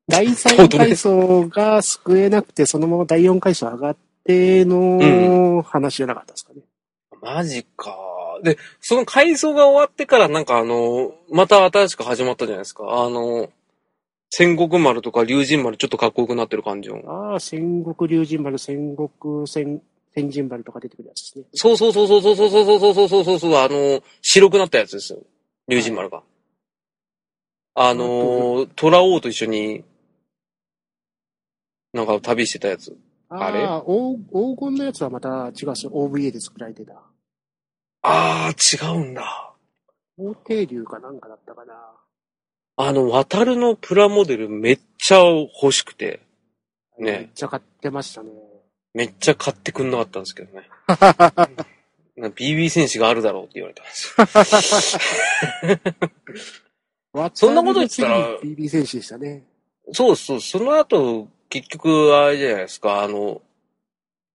[0.07, 6.61] 第3階層が救えなくて、そのまま第4階層上がっての話じゃなかったですかね。
[7.21, 7.95] マジか。
[8.41, 12.85] で、その改装が終わってからなんかあの、また新しく始まったじゃないですか。
[12.87, 13.49] あの、
[14.29, 17.01] 戦国丸とか竜神丸ちょっとかっこよくなってる感じの。
[17.05, 19.09] ああ、戦国竜神丸、戦国
[19.45, 19.81] 戦、
[20.15, 21.45] 戦神丸とか出てくるやつですね。
[21.53, 25.19] そうそうそうそうそうそうそうそうそうそうそう、あの、白くなったやつですよ。
[25.67, 26.23] 竜神丸が。
[27.75, 29.83] あの、虎王と一緒に、
[31.93, 32.95] なんか旅してたやつ。
[33.27, 35.91] あれああ、黄黄金のやつはまた違うっすよ。
[35.93, 37.01] OVA で作られてた。
[38.01, 39.53] あー、違うんだ。
[40.17, 41.73] 法定流かなんかだったかな。
[42.77, 46.21] あの、渡るのプラモデルめっちゃ欲しくて、
[46.97, 48.29] ねめっちゃ買ってましたね。
[48.93, 50.67] めっちゃ買ってくんなかったんですけどね。
[52.17, 54.13] な BB 戦士があるだろうって言われたんです
[57.13, 57.31] よ。
[57.33, 59.43] そんなこと言ったら BB 選手でしたね。
[59.93, 63.41] そうそう、その後、結局、あれじゃないですか、あの、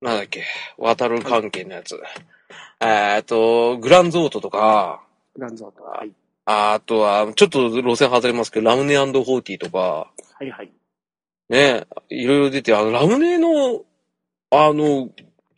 [0.00, 0.44] なんだっけ、
[0.76, 1.98] 渡る関係のやつ。
[2.80, 5.02] えーっと、グランゾートとか、
[5.34, 5.82] グランゾート。
[5.84, 6.12] はい。
[6.44, 10.10] あとは、ちょっと路線外れますけど、ラムネホーティーとか、は
[10.44, 10.70] いはい。
[11.48, 13.82] ね、いろいろ出て、あの、ラムネの、
[14.50, 15.10] あの、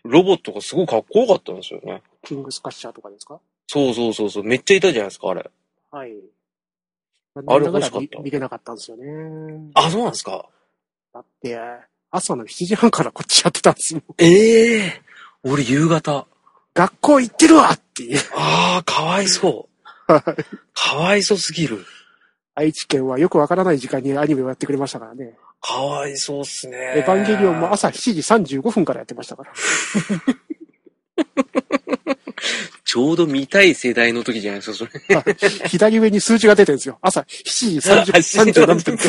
[0.04, 2.02] ロボットがすごいかっこよかったんですよね。
[2.22, 3.38] キングスカッシャーとかですか？
[3.66, 5.50] そうそうそうそう、めっちゃいたじゃないですか、あれ。
[5.90, 6.12] はい。
[7.46, 9.70] あれ欲しかった見見れなかったんですよね。
[9.74, 10.46] あ、そうなんですか？
[11.12, 11.58] だって、
[12.10, 14.04] 朝の7時半からこっちやってたんですもん。
[14.18, 15.02] ええ
[15.44, 16.26] 俺夕方。
[16.74, 18.20] 学校行ってるわっていう。
[18.36, 20.20] ああ、かわいそう。
[20.74, 21.84] かわいそうすぎる。
[22.54, 25.34] 愛知県はよくわからない時間にアニメをやってくれましたからね。
[25.60, 26.76] かわいそうっすね。
[26.96, 29.52] エヴァンゲリオンも朝7時35分からやってましたから。
[32.84, 35.68] ちょうど見たい世代の時じゃないですか、それ。
[35.68, 36.98] 左上に数字が出てるんですよ。
[37.02, 38.96] 朝7時30 30 何分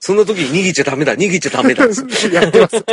[0.00, 1.84] そんな時に逃げちゃダメだ、逃げちゃダメだ。
[1.84, 2.84] やってます。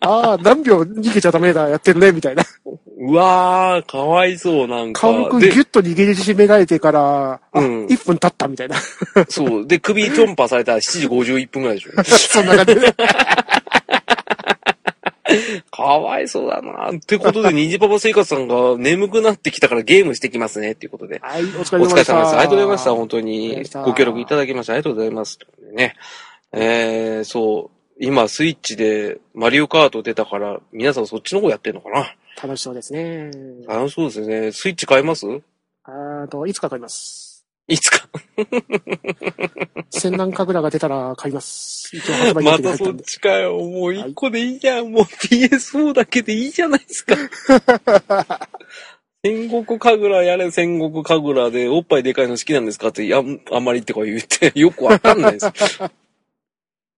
[0.00, 2.42] ああ、何秒逃げちゃダメだ、やってるね、みたいな。
[2.98, 5.00] うわー、かわいそう、なんか。
[5.00, 8.76] 顔くんギでュッと握りしめられてから、あ、うん1分経ったみたいな。
[9.28, 9.66] そう。
[9.66, 11.92] で、首トンパされたら7時51分ぐらいでしょ。
[12.04, 12.94] そんな感じで。
[15.70, 16.90] かわいそうだな。
[16.90, 21.20] ってことで、虹パパ生活さんが眠くなってきたからゲームしてきますね、っていうことで。
[21.22, 22.12] はい、お疲お疲れ様でした。
[22.14, 22.36] れ様です。
[22.36, 22.94] ありがとうございました。
[22.94, 25.38] 本当にご協力いただきましてありがとうございます。
[25.74, 25.94] ね。
[26.52, 27.79] えー、そう。
[28.02, 32.14] 今、スイッチでマリオカート出たから、皆さんそっちの方やってんのかな？
[32.42, 33.30] 楽しそうですね。
[33.68, 34.52] 楽しそうですね。
[34.52, 35.26] スイッチ買います？
[35.84, 37.44] あと、いつか買います。
[37.68, 38.08] いつか？
[39.90, 41.92] 戦乱神楽が出たら買います。
[42.42, 42.76] また。
[42.78, 43.58] そっちかよ。
[43.58, 44.90] もう一個でいいじゃん。
[44.90, 47.16] もう PS4 だけでいいじゃないですか。
[49.22, 55.52] 戦国神楽やれ、戦国神楽で、おっぱいでかいの好きなんですかって、あんまりってか言って、よくわかんないです。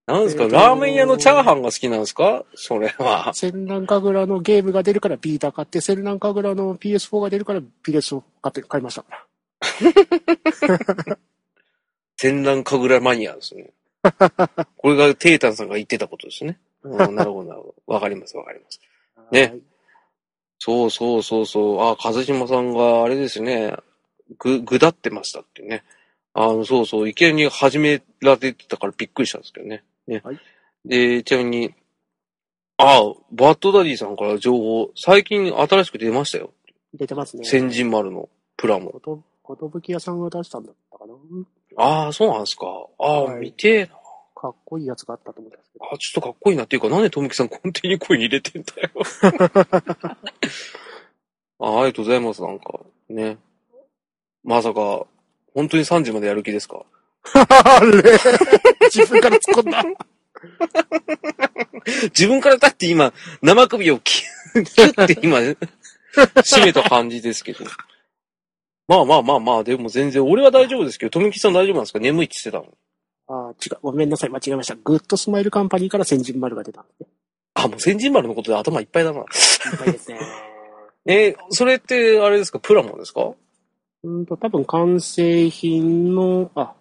[0.06, 2.44] なんですか、えーとラーメン屋のチャーハンが好きなんですか？
[2.54, 3.30] それは。
[3.34, 9.26] 戦乱神楽のゲームが出るからビータ買って、戦乱神楽の PS4 が出るから PS を買って、買いましたから。
[12.16, 13.70] 戦乱神楽マニアですね。
[14.76, 16.58] これがテータンさんが言ってたことですね。
[16.82, 17.92] うん、なるほど、なるほど。
[17.94, 18.80] わかります、わかります。
[19.30, 19.60] ねはい。
[20.58, 21.80] そうそうそうそう。
[21.92, 23.76] あ、風島さんがあれですね。
[24.38, 25.84] ぐ、ぐだってましたってね。
[26.34, 27.08] あの、そうそう。
[27.08, 29.84] いきなり始められてたからびっくりしたんですけどね。
[30.06, 30.20] ね。
[30.24, 30.38] はい
[30.84, 31.74] で、ちなみに、
[32.76, 36.50] あ、バッドダディさんから情報、最近新しく出ましたよ。
[36.92, 37.44] 出てますね。
[37.44, 38.90] 先人丸のプラモ。
[39.44, 41.14] こと、ぶき屋さんが出したんだったかな
[41.76, 42.66] ああ、そうなんですか。
[42.98, 43.92] ああ、はい見てえな。
[44.34, 45.84] かっこいいやつがあったと思ったんですけど。
[45.84, 48.90] あ、ちょっとかっこいいなっていうか、なんでとみきさん根底に声入れてんだよ。
[51.60, 52.80] あありがとうございます、なんか。
[53.08, 53.38] ね。
[54.42, 55.06] まさか、
[55.54, 56.84] 本当に3時までやる気ですか？
[57.34, 58.02] あれ
[58.92, 59.84] 自分から突っ込んだ。
[62.16, 67.64] 自分からだって今、生首をキュッ、て今、締めた感じですけど。
[68.88, 71.98] まあまあまあまあ、でも全然、俺は大丈夫ですけど、とみきさん大丈夫なんですか？
[72.00, 73.48] 眠いって言ってたの。
[73.48, 73.78] あ違う。
[73.82, 74.30] ごめんなさい。
[74.30, 74.74] 間違えました。
[74.74, 77.06] グッドスマイルカンパニーから戦神丸が出たんで。
[77.54, 79.20] あ、もう戦神丸のことで頭いっぱいだな。
[79.20, 79.24] いっ
[79.78, 80.18] ぱいですね。
[81.06, 83.32] えーそれって、あれですか、プラモですか？
[84.04, 86.74] うんと、多分完成品の、あ、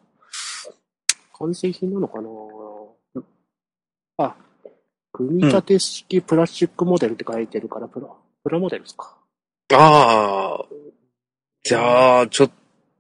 [1.42, 2.30] 完成品なのかな？
[4.18, 4.36] あ、
[5.12, 8.08] 組み立て式プラスチックモデルって書いてるから、プラ、
[8.44, 9.18] プラモデルですか？
[9.74, 10.66] ああ、
[11.64, 12.52] じゃあ、ちょっ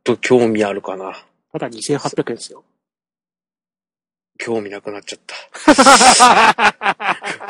[0.03, 1.13] と興味あるかな。
[1.51, 2.63] ただ2800円ですよ。
[4.39, 5.35] 興味なくなっちゃった。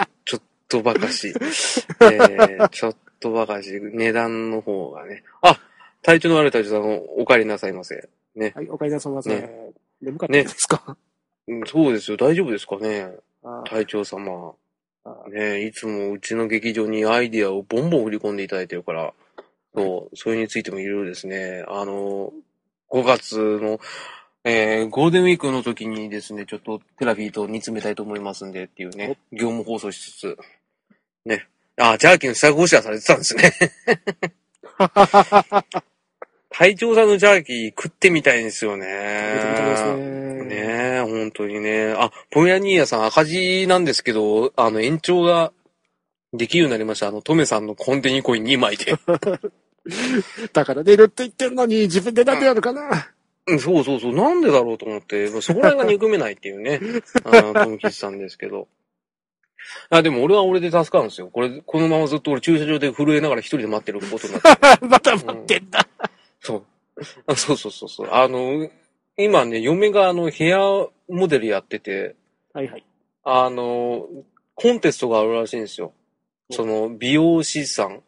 [0.25, 1.29] ちょっとばかし。
[1.29, 3.79] えー、ちょっとばかし。
[3.79, 5.23] 値段の方がね。
[5.41, 5.57] あ、
[6.01, 8.09] 体調の悪い体調さん、お帰りなさいませ。
[8.35, 8.51] ね。
[8.55, 9.29] はい、おかえりなさいませ。
[9.29, 10.97] ね眠かったですか、
[11.47, 12.17] うんそうですよ。
[12.17, 13.09] 大丈夫ですかね？
[13.43, 14.55] あ隊長様。
[15.03, 19.13] あねいつもうちの劇場にアイディアをボンボン振り込んでいただいてるから、
[19.73, 22.31] そう、それについてもいろいろですね、あの、
[22.89, 23.79] 5月の、
[24.43, 30.37] えー、ゴールデンウィークの時にですね、ちょっとテラフィーと煮詰めたいと思いますんでっていうね、業務放送しつつ、
[31.25, 31.47] ね。
[31.77, 33.51] あ、ジャーキーの下ごしらえされてたんですね。
[36.53, 38.85] 隊長さんのジャーキー食ってみたいんですよね。
[39.35, 40.21] 見てみたいですね。
[40.43, 40.55] ね
[40.97, 41.93] え、本当にね。
[41.97, 45.53] あ、ポメラニーヤさん赤字なんですけど、あの、延長が
[46.33, 47.07] できるようになりました。
[47.07, 48.95] あの、トメさんのコンテニコイン2枚で。
[50.53, 53.11] だから出るって言ってんのに自分でなんでやるかな。
[53.47, 54.13] うんそうそうそう。
[54.13, 56.79] なんでだろうと思って、まあそこら辺が憎めないっていうね、
[57.25, 58.67] あの、トムキスさんですけど。
[59.89, 61.29] あ、でも俺は俺で助かるんですよ。
[61.31, 64.49] これ、このままずっと俺駐車場で震えながら一人で待ってることになって。
[64.85, 65.87] また待ってんだ。
[66.41, 66.63] そう。
[67.27, 68.09] あそうそうそうそう。
[68.11, 68.69] あの、
[69.17, 70.59] 今ね、嫁があの、ヘア
[71.07, 72.15] モデルやってて、
[72.53, 72.85] はいはい。
[73.23, 74.07] あの、
[74.55, 75.93] コンテストがあるらしいんですよ。
[76.51, 78.01] その、美容師さん。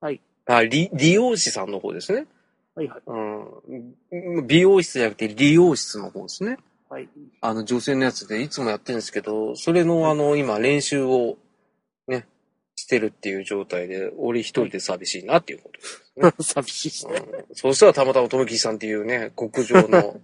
[0.00, 0.20] はい。
[0.46, 2.26] あ、理、理容師さんの方ですね。
[2.74, 3.02] はいはい。
[3.06, 4.46] うん。
[4.46, 6.58] 美容室じゃなくて、理容室の方ですね。
[6.88, 7.08] はい。
[7.40, 11.36] あの、女性のやつでいつもやってるんですけど、それのあの、今、練習を、
[12.06, 12.26] ね、
[12.78, 16.52] してるっていう状態で、俺一人で寂しいなっていうことです。
[16.54, 17.24] 寂しいね。
[17.48, 20.20] うん、そしたらたまたまとめきさんっていうね、極上の、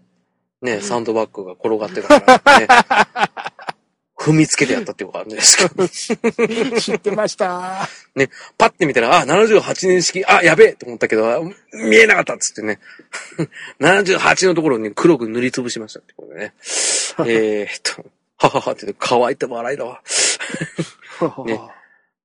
[0.63, 2.69] ね、サンドバッグが転がってたから、ね、
[4.17, 7.89] 踏みつけてやったっていう感じですけど、知ってました。
[8.57, 12.79] パッて見たら、あ、78年式、あ、やべえと思ったけど、見えなかったっつってね、
[13.81, 16.55] 78のところに黒く塗りつぶしましたってことでね。
[17.27, 18.07] えーっと、
[18.39, 20.01] はははって言って乾いた笑いだわ。
[21.47, 21.61] ね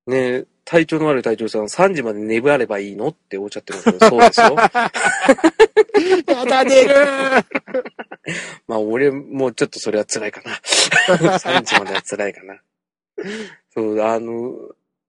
[0.09, 4.55] ね体調の悪い隊長さん、3時まで眠ればいいのっておっしゃってますけど、そうですよ。
[6.27, 6.95] やだ、出る
[8.67, 10.53] まあ、俺もちょっとそれは辛いかな。
[11.39, 12.61] 3時までは辛いかな。
[13.73, 14.53] そう、あの、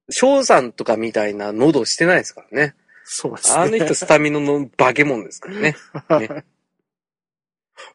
[0.09, 2.75] 翔さんとかみたいな喉してないですからね。
[3.05, 3.55] そうですね。
[3.57, 5.77] あの人スタミナの化け物ですからね。
[6.21, 6.45] ね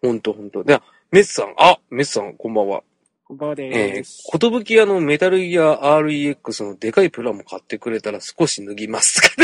[0.03, 0.63] ほんとほんと。
[0.63, 2.83] では、メスさん、あ、メスさん、こんばんは。
[3.27, 4.23] こんばんはえー、です。
[4.27, 9.19] ことぶき屋のメタルギア REX のでかいプラも買ってくれたら少し脱ぎます。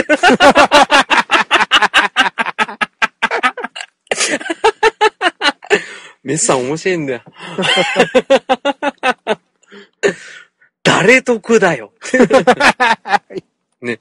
[6.24, 7.24] メスさん面白いんだよ。
[10.84, 11.92] 誰得だよ。
[13.82, 14.00] ね。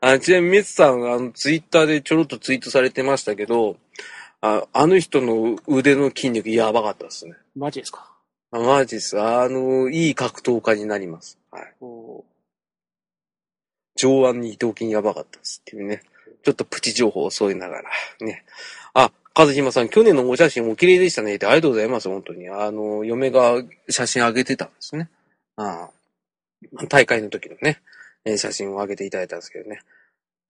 [0.00, 3.76] あちなみにメスさん、あの、ツイッターでちょろっとツイートされてましたけど、
[4.40, 7.34] ああの人の腕の筋肉やばかったですね。
[7.56, 8.15] マジですか？
[8.56, 9.20] あマジです。
[9.20, 11.38] あの、いい格闘家になります。
[11.50, 11.74] はい。
[11.82, 12.24] お
[13.96, 16.02] 上腕二頭筋やばかったですっていうね。
[16.42, 17.90] ちょっとプチ情報を添えながら。
[18.20, 18.44] ね。
[18.94, 22.48] あ、和島さん、去年のお写真お綺麗でしたねって、ありがとうございます、本当に。
[22.48, 25.10] あの、嫁が写真上げてたんですね。
[25.56, 27.82] ああ大会の時のね、
[28.24, 29.80] えー写真を上げていただいたんですけどね。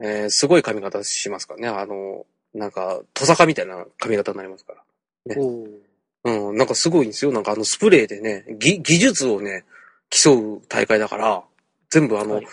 [0.01, 1.69] えーすごい髪型しますからね。
[1.69, 5.35] あの、なんか、トサカみたいな髪型になりますから。
[5.35, 5.96] ねお
[6.27, 7.33] うん、なんかすごいんですよ。
[7.33, 9.65] なんかあのスプレーでね、ぎ技術をね、
[10.11, 11.43] 競う大会だから、
[11.91, 12.47] 全部あの、はい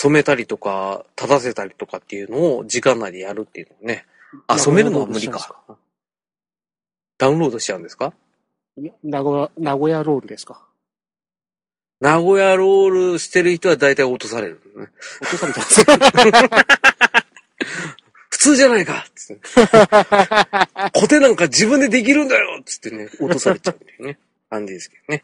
[0.00, 4.06] 染めたりとか、立たせたりとかっていうのを時間内でやるっていうのをね。
[4.46, 5.60] あ、染めるのは無理か。
[7.18, 8.12] ダウンロードしちゃうんですか？
[8.76, 10.64] いや名古屋、名古屋ロールですか？
[12.00, 14.86] 名古屋ロールしてる人は大体落とされる、ね。
[15.20, 15.60] 落とされた
[18.30, 19.42] 普通じゃないかつって。
[20.98, 24.18] コテなんか自分でできるんだよつってね、落とされちゃうっていうね。
[24.50, 25.22] 感じですけどね。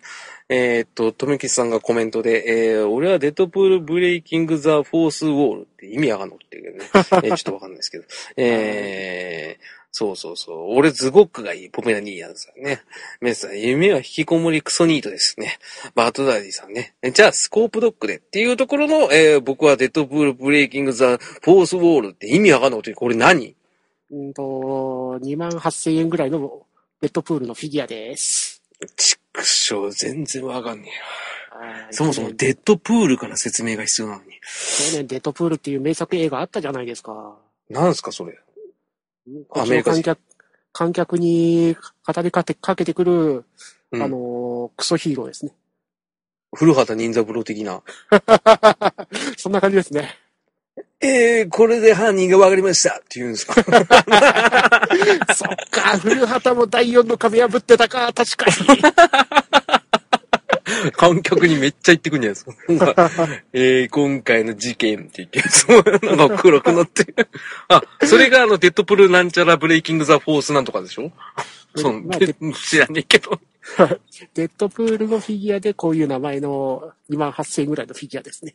[0.48, 6.90] えーっと、とめきさんがコメントで、えー、俺はデッドプール Breaking the Fourth Wall って意味わかんのって言うけどね。
[7.28, 8.04] えーちょっとわかんないですけど。
[8.36, 10.74] えー、そうそうそう。
[10.74, 12.82] 俺ズゴックがいい、ポメラニーヤンさんね。
[13.20, 15.60] メスさん、夢は引きこもりクソニートですね。
[15.94, 16.96] バートダディさんね。
[17.00, 23.54] えじゃあ、スコープドッグでっていうところの、えー、僕はデッドプール Breaking the Fourth Wall って意味わかんのって、これ何？
[24.10, 24.42] うんと、
[25.22, 26.66] 2万8000円ぐらいの
[27.00, 28.64] デッドプールのフィギュアです。
[28.96, 30.90] ちくしょう、全然わかんね
[31.54, 31.92] えはいな。
[31.92, 34.32] そもそもデッドプールから説明が必要なのに。
[34.90, 37.36] 去年デッドプールっていう名作映画あったじゃないですか。
[37.70, 38.36] なんすか、それ。
[39.54, 40.18] アメリカ観客、
[40.72, 43.44] 観客に語りかけかけてくる、
[43.92, 45.52] うんあのークソヒーローですね。
[46.54, 47.82] 古畑任三郎的な。
[49.36, 50.18] そんな感じですね。
[51.00, 53.54] えー、これで犯人がわかりましたって言うんですか。
[55.34, 58.82] そっか、古畑も第4の壁破ってたか、確かに。
[60.96, 62.54] 観客にめっちゃ言ってくんじゃないですか。
[63.52, 67.14] えー、今回の事件って言って、そういうのが黒くなって。
[67.68, 71.12] あ、それがあの、デッドプールなんちゃらブレイキングザフォースなんとかでしょ？
[71.76, 73.40] そう、まあで知らねえけど。
[74.34, 78.54] デッドプールのフィギュアでこういう名前の2万8000円ぐらいのフィギュアですね。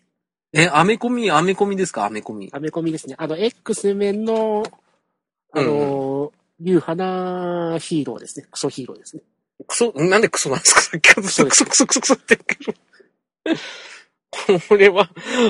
[0.53, 2.05] え、アメコミ、アメコミですか？
[2.05, 2.49] アメコミ。
[2.51, 3.15] アメコミですね。
[3.17, 4.63] あの、X 面の、
[5.51, 8.45] あのー、流派なヒーローですね。
[8.51, 9.23] クソヒーローですね。
[9.67, 10.81] クソ、なんでクソなんですか？
[10.81, 12.55] さっきからクソクソクソクソクソって言うけ
[13.53, 13.59] ど。
[14.69, 15.09] これは、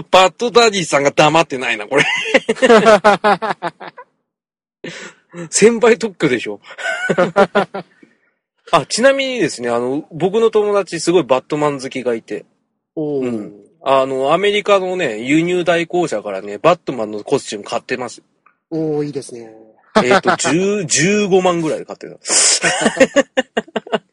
[0.09, 2.05] バッドダディさんが黙ってないな、これ。
[5.49, 6.59] 先輩特許でしょ。
[8.71, 12.45] あ、ちなみにですね、あの、僕の友達すごいバットマン好きがいて、
[12.95, 13.25] おー。
[13.25, 18.21] うんあの、アメリカのね、輸入代行者からね、バットマンのコスチューム買ってます。
[18.69, 19.53] おー、いいですね。
[20.03, 22.17] えっ、と、10 15万ぐらいで買ってた。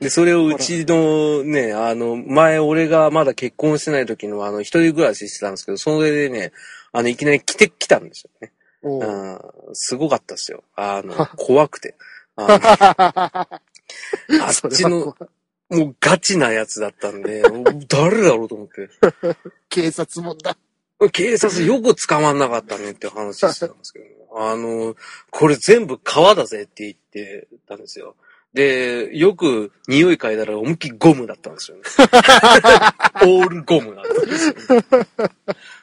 [0.00, 6.52] で、それをうちのね、あの、前俺がまだ結婚してない時のあの、一人暮らししてたんですけど、それでね、
[6.92, 8.52] あの、いきなり来てきたんですよね。
[8.82, 9.40] うん、
[9.72, 10.62] すごかったですよ。
[10.76, 11.94] あの、 怖くて。
[12.36, 12.58] あの
[14.44, 15.16] あっちの、は
[15.70, 17.42] もうガチなやつだったんで、
[17.88, 18.90] 誰だろうと思って。
[19.70, 20.56] 警察もだ。
[21.12, 24.04] 警察よく捕まんなかったねって話してたんですけど、
[24.36, 24.94] あの、
[25.30, 28.16] これ全部革だぜって言ってたんですよ。
[28.52, 31.82] で、よく匂い嗅いだら思いっきりゴムだったんですよね。
[33.26, 34.86] オールゴムだったんですよ、ね。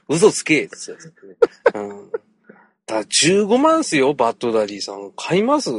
[0.08, 1.02] 嘘つけですよ、ね。
[1.74, 2.12] うん。
[2.12, 2.24] だか
[2.88, 5.12] ら15万っすよ、バッドダディさん。
[5.18, 5.70] 買います？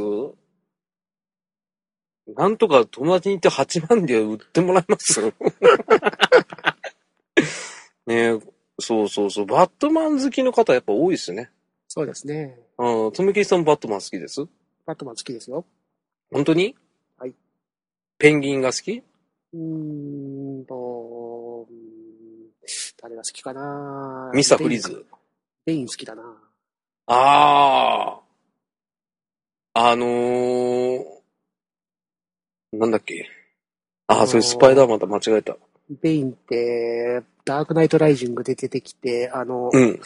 [2.37, 5.19] なんとか友達に行って8万で売ってもらえます？
[8.05, 8.39] ねえ、
[8.79, 9.45] そうそうそう。
[9.45, 11.51] バットマン好きの方やっぱ多いですね。
[11.87, 12.59] そうですね。
[12.77, 13.11] うん。
[13.11, 14.45] とめきりさんバットマン好きです？
[14.85, 15.65] バットマン好きですよ。
[16.31, 16.75] 本当に？
[17.17, 17.33] はい。
[18.17, 19.03] ペンギンが好き？
[19.53, 21.77] うーんと、うーん
[23.01, 25.05] 誰が好きかなミスターフリーズ。
[25.65, 26.23] ベイン好きだな。
[27.07, 28.19] あ
[29.75, 29.89] あ。
[29.89, 31.05] あのー、
[32.73, 33.29] なんだっけ？
[34.07, 35.57] ああ、それスパイダーマンだ、間違えた。
[36.01, 39.99] ベインって、ダークナイトライジングで出てきて、あの、うん。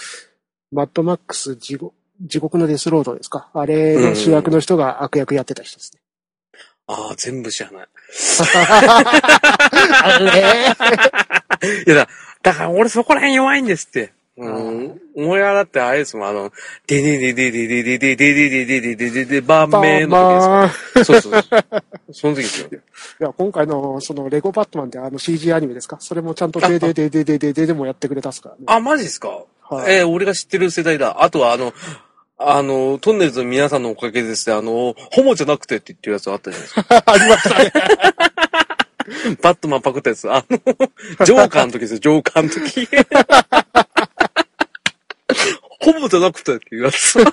[0.71, 3.49] マッドマックス地獄地獄のデスロードですか？
[3.53, 5.99] あれの主役の人が悪役やってた人ですね。
[6.87, 7.87] ああ、全部知らない。
[10.03, 10.65] あれ？
[11.85, 12.07] いやだ、
[12.41, 14.11] だから俺そこら辺弱いんですって。
[14.37, 15.01] うん。
[15.19, 16.51] 俺はだってあれですもん、あの、
[16.85, 21.65] ででででででででででででででででバーメンの時ですそうそうそう。
[22.13, 22.69] その時ですよ。
[22.71, 28.61] いや、今回の、その、レゴバットマンってあの CG アニメですかそれもちゃんとででででででででもやってくれたっすからね。
[28.67, 29.29] あ、マジですか
[29.69, 31.23] はいえー俺が知ってる世代だ。
[31.23, 31.73] あとはあの、
[32.37, 37.03] あの、トンネルズの皆さんのおかげですね、あの、ホモじゃなくてって言ってるやつあったじゃないですか。
[37.07, 37.71] ありましたね。
[39.41, 40.31] バットマンパクったやつ。
[40.31, 40.57] あの、
[41.25, 42.87] ジョーカーの時ですよ、ジョーカーの時。
[45.93, 47.17] ホモじゃなくてっていうやつ。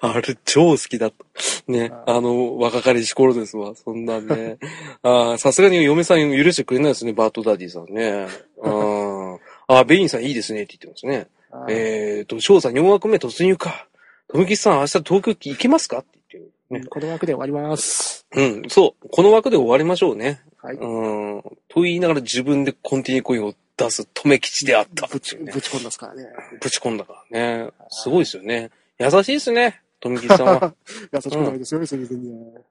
[0.00, 1.24] あれ、超好きだった。
[1.70, 4.58] ね、あの、若かりし頃ですわ、そんなんね。
[5.02, 8.28] あーさすがに嫁さん許してくれないですね、バートダディさんね。
[8.58, 11.26] うんあー、ベインさんいいですねって言ってますね。
[11.68, 13.88] えーと、翔さん4枠目突入か。
[14.28, 16.80] とめきさん明日東京行けますかって言ってる。
[16.80, 16.86] ね。
[16.88, 18.26] この枠で終わります。
[18.34, 19.08] うん、そう。
[19.10, 20.42] この枠で終わりましょうね。
[20.62, 20.76] はい。
[20.76, 21.42] うん。
[21.68, 26.26] と言いながら自分でコンティニューコインを出す止め吉であったってぶち、ぶち込んだっすからね。
[26.60, 27.70] ぶち込んだからね。
[27.90, 28.70] すごいですよね。
[28.98, 29.80] 優しいですね。
[30.00, 30.74] とめきさんは。
[31.12, 32.64] 優しくないですよ、別に全然。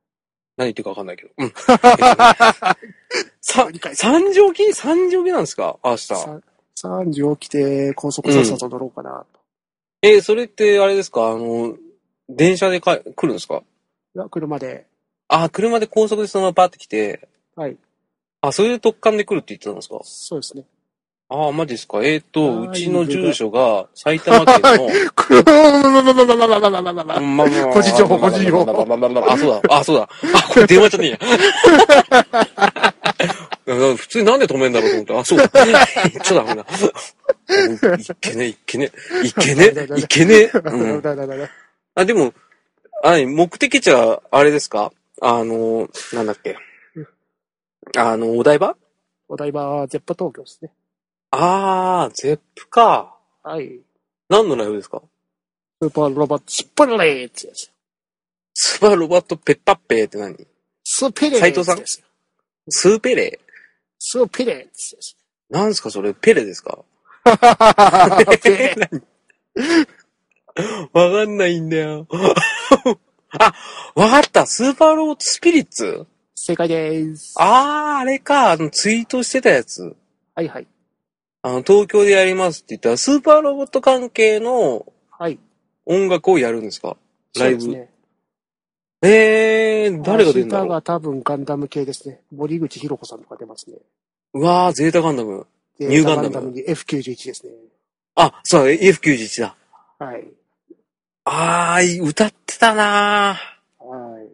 [0.58, 1.30] 何言ってるかわかんないけど。
[1.38, 1.48] うん。
[1.48, 1.76] えっとね
[3.42, 5.78] さ、三時起き三時起きなんですか？
[5.84, 6.06] 明日。
[6.08, 6.42] さ
[6.76, 9.40] 3時起きて高速さっさと乗ろうかなと。
[10.04, 11.32] えーそれってあれですか？
[11.32, 11.76] あの、
[12.30, 13.64] 電車でか来るんですか？
[14.16, 14.86] いや、車で。
[15.28, 17.78] あ、車で高速でそのままパーって来て、はい。
[18.42, 20.00] あ、それで特艦で来るって言ってたんですか？
[20.04, 20.64] そうですね。
[21.34, 22.04] ああ、マジですか？
[22.04, 25.44] えっ、と、はいうちの住所が埼玉県の、 くー
[27.22, 28.66] まあまあ個人情報個人情報
[29.30, 29.78] あ、そうだ。
[29.78, 30.10] あ、そうだ。
[30.34, 31.18] あ、これ電話じゃねえや。
[33.96, 35.14] 普通になんで止めんだろうと思って。
[35.20, 35.48] あ、そうだ。
[35.48, 35.64] ちょっ
[36.28, 36.66] とダメだ。
[37.98, 38.92] いけねえ、いけね
[39.24, 40.52] え、いけねえ、いけねえ。
[40.54, 40.60] う
[40.98, 41.02] ん、
[41.96, 42.34] あ、でも、
[43.04, 46.58] あ目的地は、あれですかあの、なんだっけ。
[47.98, 48.76] あの、お台場
[49.30, 50.72] お台場はゼップ東京ですね。
[51.32, 53.16] あー、ゼップか。
[53.44, 53.80] はい。
[54.30, 55.02] 何のライブですか？
[55.82, 57.72] スーパーロボット、スプレーってやつ。
[58.54, 60.36] スーパーロボットペッパッペーって何？
[60.84, 61.78] スペレー斉藤さん？
[62.70, 63.40] スーペレ
[63.98, 65.16] スペレーってやつ。
[65.50, 66.14] なんすかそれ？
[66.14, 66.80] ペレですか？
[68.44, 68.76] ペレ
[70.94, 72.08] わかんないんだよ。
[73.40, 73.54] あ、
[73.96, 74.46] わかった。
[74.46, 76.06] スーパーロボットスピリッツ？
[76.36, 77.36] 正解です。
[77.38, 78.52] あー、あれか。
[78.52, 79.96] あの、ツイートしてたやつ。
[80.36, 80.68] はいはい。
[81.44, 84.86] あの、東京でやりますって言ったら、スーパーロボット関係の
[85.18, 85.40] はい。
[85.86, 86.96] 音楽をやるんですか？
[87.40, 87.62] ライブ。
[87.62, 87.90] そうですね。
[89.04, 90.68] えー、誰が出るんだろう？
[90.68, 92.22] 明日が多分ガンダム系ですね。
[92.32, 93.78] 森口博子さんとか出ますね。
[94.34, 95.48] うわー、ゼータガンダム。
[95.80, 97.52] でニューガンダムに F91 ですね。
[98.16, 99.56] あ、そうだ、F91 だ。
[99.98, 100.28] はい。
[101.26, 103.86] あー、歌ってたなー。
[103.86, 104.28] はい。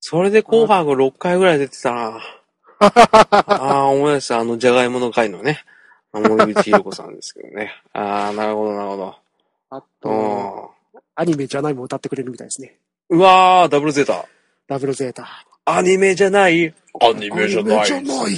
[0.00, 2.20] それで紅白6回ぐらい出てたな
[2.80, 4.38] あー、思い出した。
[4.38, 5.64] あの、じゃがいもの会のね。
[6.12, 7.72] 森口博子さんですけどね。
[7.92, 9.14] あー、なるほど、なるほ
[9.70, 10.08] あど。
[10.08, 10.70] と、
[11.14, 12.76] アニメじゃないも歌ってくれるみたいですね。
[13.08, 14.26] うわー、ダブルゼータ。
[14.68, 15.44] ダブルゼータ。
[15.64, 17.78] アニメじゃないアニメじゃない。
[17.78, 18.32] アニメじゃない。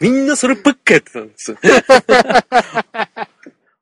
[0.00, 1.56] みんなそればっかやってたんですよ。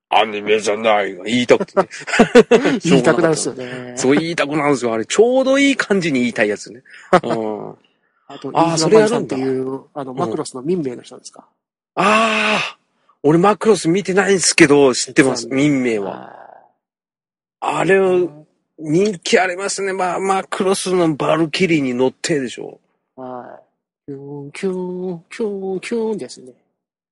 [0.08, 1.88] アニメじゃないが言いたくてね。
[2.84, 3.94] 言いたくなるっすよね。
[3.96, 4.94] そう言いたくなるんですよ。
[4.94, 6.82] あれ、ちょうどいい感じに言いたいやつね。
[7.22, 7.76] うん、
[8.28, 11.46] ああと、あー飯それやるんだっていう、あの、マクロスの民名の人ですか？
[11.94, 12.76] あー、
[13.22, 15.46] 俺マクロス見てないんですけど、知ってます。
[15.48, 16.10] 民名は。
[16.10, 16.32] は
[17.60, 18.46] あれを、
[18.78, 19.92] 人気ありますね。
[19.92, 22.80] まあ、マクロスのバルキリーに乗ってでしょ。
[23.16, 23.20] い。
[23.20, 23.60] は
[24.08, 24.10] い。
[24.10, 26.52] キューン、キューン、キューン、キューンですね。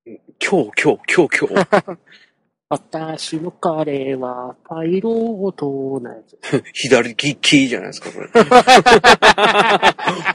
[0.07, 1.99] 今日、今日、今日、今日。
[2.75, 6.37] 私の彼はパイロットなやつ。
[6.75, 8.29] 左利きじゃないですか、これ。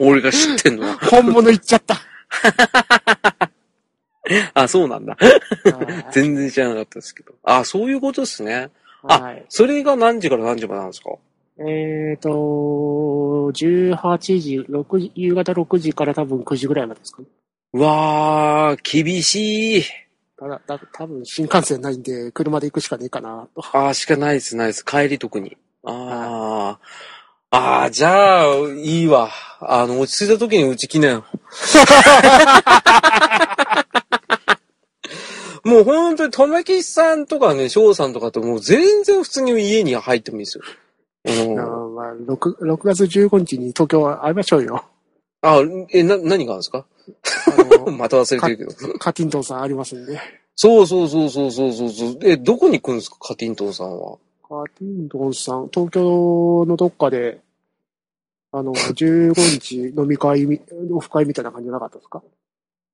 [0.08, 0.94] 俺が知ってんのは。
[0.96, 1.96] 本物言っちゃった。
[4.54, 5.16] あ、そうなんだ。
[5.20, 5.32] はい
[6.12, 7.34] 全然知らなかったですけど。
[7.42, 8.70] あ、そういうことですね。
[9.02, 9.44] あはい。
[9.48, 11.10] それが何時から何時までなんですか？
[11.58, 12.30] えっ、と、
[13.52, 17.28] 18時、6時、夕方6時から多分9時ぐらいまでですかね。
[17.74, 19.82] うわー、厳しい。
[20.40, 23.62] ただ、た多分新幹線ないんで、車で行くしかねえかなと。
[23.74, 24.86] あー、しかないです、ないです。
[24.86, 25.58] 帰り特に。
[25.84, 26.86] あー。
[27.50, 28.46] あー、じゃあ、
[28.78, 29.28] いいわ。
[29.60, 31.26] あの、落ち着いた時にうち来なよ。
[35.62, 40.64] もう本当に、とめきさんとかね、翔さんとかともう全然普通に家に入ってもいいですよ。
[41.26, 44.86] うーまあ、6, 6月15日に東京会いましょうよ。
[45.42, 46.86] あ、え、な、何があるんですか？
[47.92, 48.98] また忘れてるけど。
[48.98, 50.18] カティントンさんありますんで。
[50.56, 52.18] そうそうそうそうそうそうそう。
[52.22, 54.18] え、どこに来るんですか、カティントンさんは。
[54.46, 57.40] カティントンさん、東京のどっかで、
[58.52, 60.60] あの、 15日飲み会み、
[60.92, 62.22] オフ会みたいな感じじゃなかったですか？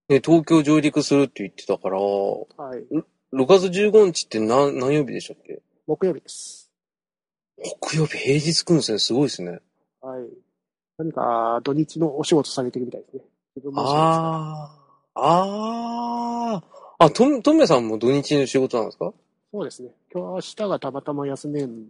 [0.09, 2.85] ね、東京上陸するって言ってたから、6はい。
[3.33, 5.61] 月15日って何、何曜日でしたっけ？
[5.89, 6.71] 木曜日です。
[7.81, 8.99] 木曜日平日来るんですね。
[8.99, 9.59] すごいですね。
[10.01, 10.29] はい。
[10.99, 13.23] 何か土日のお仕事されてるみたいですね。
[13.57, 14.71] 自分もあ
[15.15, 15.21] あ。
[15.21, 16.63] あ
[16.99, 17.05] あ。
[17.07, 19.13] あ、と、とめさんも土日の仕事なんですか？
[19.53, 19.91] そうですね。
[20.13, 21.87] 今日明日がたまたま休めん。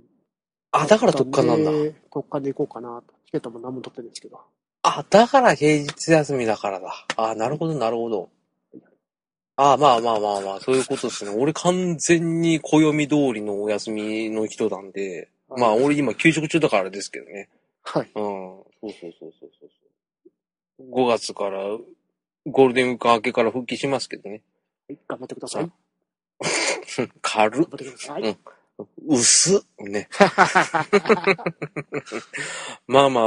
[0.72, 1.70] あ、だから特艦なんだ。
[1.70, 3.14] で特艦で行こうかなと。
[3.26, 4.40] チケットも何も取ってるんですけど。
[4.82, 7.06] あ、だから平日休みだからだ。
[7.16, 8.28] あ、なるほど、なるほど。
[9.58, 11.30] あまあまあまあまあ、そういうことですね。
[11.30, 17.48] 俺完全に暦通りのお休みの人なんで、まあ俺今休職中だからですけどね。
[17.82, 18.10] はい。
[18.14, 18.65] うん。
[18.90, 19.70] そうそうそうそうそう
[20.78, 20.90] そう。
[20.90, 21.62] 5月から、
[22.46, 24.42] ゴールデンウィーク明けから復帰しますけどね。
[24.88, 25.70] はい頑張ってください。
[27.22, 27.66] 軽っ。
[28.20, 28.36] うん
[29.08, 29.60] 薄っ。
[29.78, 30.08] ね。
[32.86, 33.24] まあまあ、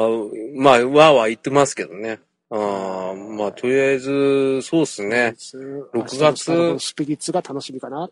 [0.55, 2.19] まあ、わーわー言ってますけどね。
[2.51, 5.35] ああ、まあ、とりあえず、そうっすね。
[5.37, 8.11] 6 6月スピリッツが楽しみかな。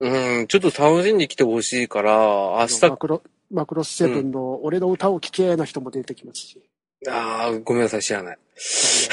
[0.00, 6.60] うん、ちょっと楽しんできてほしいから、明マ日、クロ、マクロスセブンの俺の歌を聴けの人も出てきますし。
[7.08, 8.38] ああ、ごめんなさい、知らない。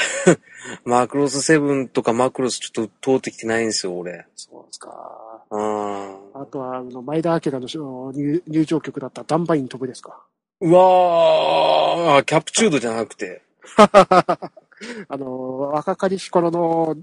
[0.84, 4.26] マクロスセブンとかマクロスちょっと通ってきてないんですよ、俺。
[4.36, 5.42] そうですか。
[5.50, 6.40] うん。
[6.40, 10.22] あとは、あの、前田明の入入場曲だったダンバイン飛ぶですか？
[10.60, 13.42] うわー、キャプチュードじゃなくて。
[13.76, 16.96] あの、若かりし頃の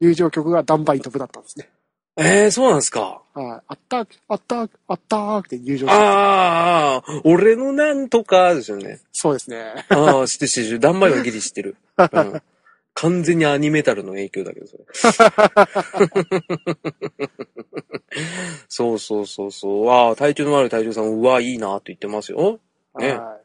[0.00, 1.70] 入場曲がダンバイン飛ぶだったんですね。
[2.16, 3.22] ええー、そうなんですか？
[3.34, 3.62] はい。
[3.66, 5.96] あった、あった、あったーって入場曲。
[5.96, 9.00] ああ、俺のなんとかですよね。
[9.12, 9.86] そうですね。
[9.88, 10.80] ああ、知ってる知ってる。
[10.80, 11.76] ダンバイはギリ知ってる。
[11.96, 12.42] うん。
[12.94, 14.84] 完全にアニメタルの影響だけど、それ。
[18.68, 19.88] そうそうそうそう。
[19.88, 22.60] ああ、体調の悪い隊長さん、うわ、いいなって言ってますよ。
[22.98, 23.38] ねは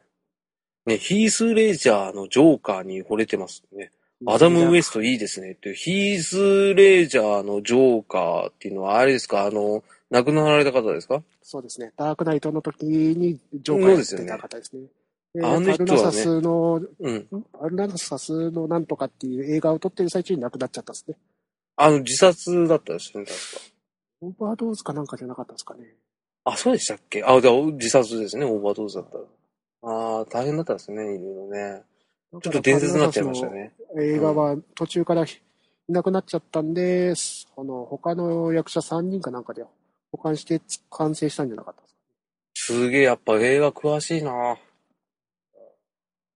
[0.84, 3.90] ね、ヒース・レイジャーのジョーカーに惚れてますね。
[4.20, 4.24] い。
[4.26, 5.52] アダム・ウエストいいですね。
[5.52, 9.44] っていう、ヒース・レイジャーのジョーカーっていうのは、あれですか？
[9.44, 11.22] あの、亡くなられた方ですか？
[11.42, 11.92] そうですね。
[11.96, 14.82] ダークナイトの時にジョーカーやってた方ですね。
[15.34, 17.26] であの人はねパルナサスの、うん。
[17.60, 21.16] パルナサスのなんとかっていう映画を撮ってる最中に亡くなっちゃったんですね。
[21.76, 23.36] あの、自殺だったですね、確か。
[24.20, 25.84] オーバードーズかなんかじゃなかったですかね。
[26.44, 27.22] あ、そうでしたっけ？
[27.22, 29.24] あ、じゃあ自殺ですね、オーバードーズだったら。
[29.92, 31.82] ああ、大変だったですね、いろいろね。
[32.30, 33.72] ちょっと伝説になっちゃいましたね。
[33.98, 35.26] 映画は途中からい
[35.88, 37.14] なくなっちゃったんで、
[37.56, 39.64] あの、他の役者3人かなんかで
[40.12, 40.60] 補完して
[40.90, 41.98] 完成したんじゃなかったですか？
[42.54, 44.58] すげえ、やっぱ映画詳しいな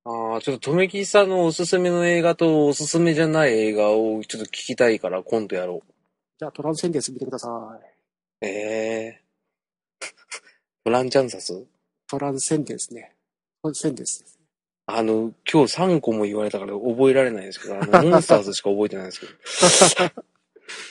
[0.04, 5.82] ああ、ちょっと、とめきさんのおすすめの映画とおすすめじゃない映画をちょっと聞きたいから今度やろ
[6.38, 7.48] じゃあトランセンデンス見てくださ
[7.80, 7.84] い。
[7.84, 8.48] う。
[8.48, 9.20] ええ
[10.84, 11.64] フランチャンサス？
[12.08, 13.14] トランセンデンスね。
[13.62, 14.24] トランセンデンス。
[14.86, 19.32] あの、今日3個も言われたから覚えられないんですけど、あの、モンスターズしか覚えてないんですけど。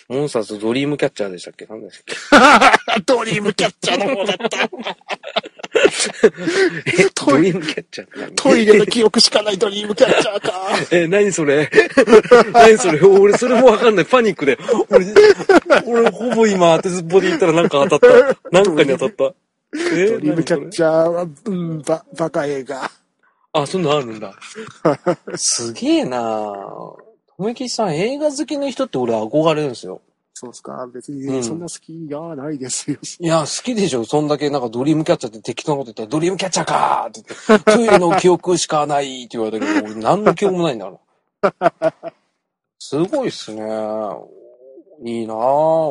[0.09, 1.65] モンスターズドリームキャッチャーでしたっけ？
[1.67, 3.01] 何でしたっけ？
[3.05, 4.59] ドリームキャッチャーの方だった。
[6.85, 8.35] え、トイドリームキャッチャーって何？
[8.35, 10.51] トイレの記憶しかないドリームキャッチャーか。
[10.91, 11.69] え、何それ？
[12.53, 12.99] 何それ？
[13.01, 14.05] 俺、それもわかんない。
[14.05, 14.57] パニックで。
[14.89, 15.05] 俺、
[15.85, 18.49] 俺、ほぼ今、当てずっぽで言ったらなんか当たった。
[18.51, 19.33] なんかに当たった。
[19.95, 20.07] え？
[20.07, 22.91] ドリームキャッチャーは、うん、ば、バカ映画。
[23.53, 24.33] あ、そんなのあるんだ。
[25.35, 26.53] すげえなぁ。
[26.55, 26.97] と
[27.39, 30.01] めきさん、映画好きの人って俺憧れるんですよ。
[30.33, 30.87] そうっすか？
[30.93, 32.97] 別うんに、そんな好きがないですよ。
[33.19, 34.05] いや、好きでしょ。
[34.05, 40.89] そんだけなんかドリームキャッチャーって適当なこと言ったら、ドリームキャッチャーかーって言って、トイレの記憶しかないって言われたけど、俺何の記憶もないんだ
[41.59, 41.93] から。
[42.79, 43.61] すごいっすね。
[45.03, 45.37] いいなぁ。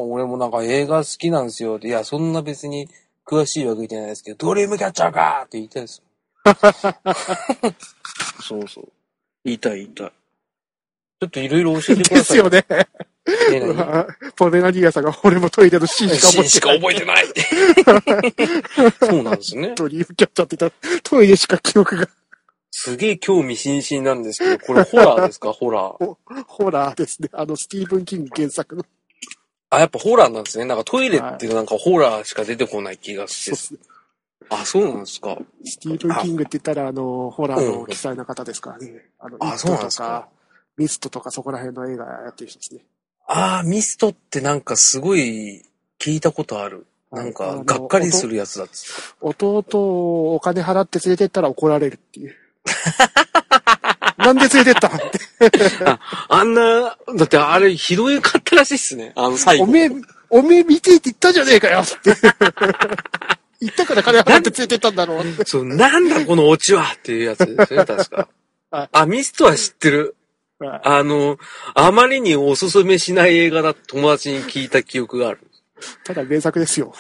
[0.09, 1.79] 俺もなんか映画好きなんですよ。
[1.79, 2.89] いや、そんな別に
[3.27, 6.05] 詳しいわけじゃないですけど、ドリームキャッチャーかーって言いたいですよ。
[8.43, 8.89] そうそう。
[9.45, 10.13] 言いたい言いたい。
[11.21, 12.17] ちょっといろいろ教えてください。
[12.17, 12.65] ですよね。
[14.37, 16.17] ポメラニアさんが俺もトイレのシーン
[16.49, 17.27] しか覚えてない。
[17.85, 18.93] 覚えてない。
[19.01, 19.75] そうなんですね。
[19.77, 20.73] ドリームキャッチャーってたら、
[21.03, 22.09] トイレしか記憶が、
[22.71, 25.53] すげえ興味津々なんですけど、これホラーですか？
[25.53, 26.17] ホラー。
[26.49, 27.29] ホラーですね。
[27.33, 28.85] あの、スティーブン・キング原作の。
[29.69, 30.65] あ、やっぱホラーなんですね。
[30.65, 33.79] なんかトイレってなんかホラーしか出てこない気がしてそうっ。
[33.81, 33.90] すね
[34.49, 35.37] あ、そうなんですか。
[35.65, 39.11] スティーブン・キングって言ったら、あの、ホラーの鬼才な方ですからね。
[39.39, 40.29] あそうなんですかトとか、
[40.77, 42.81] ミストとかそこら辺の映画やってる人ですね。
[43.29, 45.65] あー、ミストってなんかすごい
[46.01, 46.87] 聞いたことある。
[47.13, 49.15] なんあか、のがっかりするやつだっつ。
[49.21, 52.35] 弟をお金払って連れてったら怒られるっていう。
[54.19, 55.21] なんで連れてったんって。
[56.29, 59.13] あんな、だってあれひどいかったらしいっすね。
[59.17, 59.65] あの最後。
[59.65, 59.91] おめえ、
[60.29, 62.15] おめえ見てって言ったじゃねえかよって。
[63.61, 65.45] 言ったから金払って連れてったんだろうって。
[65.45, 68.29] そう、なんだこのオチはっていうやつですね、 確か
[68.71, 68.89] はい。
[68.93, 70.17] あ、ミストは知ってる。
[70.83, 71.39] あの、
[71.75, 75.41] あまりにおすすめしない映画だと友達に聞いた記憶がある。
[76.05, 76.95] ただ名作ですよ。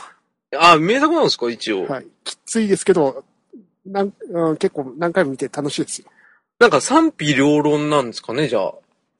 [0.58, 1.86] あ、名作なんですか一応。
[1.86, 2.06] はい。
[2.24, 3.24] きついですけど、
[3.86, 6.08] なんうん、結構何回も見て楽しいですよ。
[6.58, 8.74] なんか賛否両論なんですかね、じゃあ。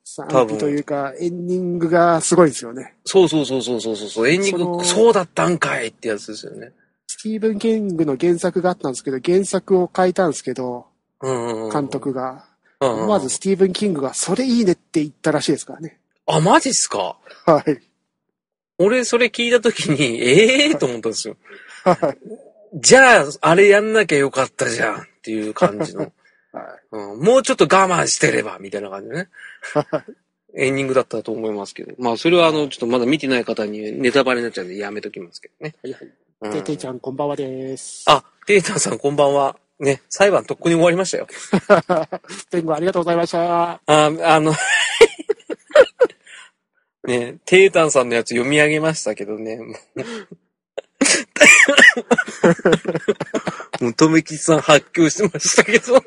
[0.04, 2.94] 賛否というか、エンディングがすごいですよね。
[3.04, 4.28] そうそうそうそうそうそう。
[4.28, 6.72] エンディング、そうだったんかいってやつですよね。
[7.12, 10.86] スティーブン・キングの原作があったんですけど、原作を書いたんですけど。
[11.20, 12.46] 監督が。
[12.78, 15.98] 思わずスティーブン・キングが、それいいねって言ったらしいですからね。
[16.26, 17.16] あ、マジっすか？
[17.46, 17.80] はい。
[18.78, 21.36] 俺、それ聞いたときに、ええー、と思ったんですよ。
[21.82, 22.18] はい。
[22.74, 26.12] じゃあ、あれやんなきゃよかったじゃんっていう感じの。
[26.54, 26.64] はい。
[26.92, 29.28] うん、もうちょっと我慢してれば、みたいな感じでね。
[29.74, 30.12] はい
[30.52, 31.94] エンディングだったと思いますけど。
[31.98, 35.74] まあ、それはあの、ちょっとまだ見てない方にネタバレになっちゃうんでやめときますけどね。
[35.82, 36.10] はいはい。
[36.42, 38.02] うんてていちゃん、こんばんはです。
[38.06, 39.56] あ、テータンさんこんばんは。
[39.78, 41.26] ね、裁判とっくに終わりましたよ。
[42.50, 43.72] 弁護ありがとうございました。
[43.72, 44.10] あ、あ
[44.40, 44.54] の、
[47.04, 49.56] ね、テータンさんのやつ読み上げましたけどね。
[49.56, 49.74] も
[53.80, 56.02] う、 もう、とめきさん発狂してましたけど。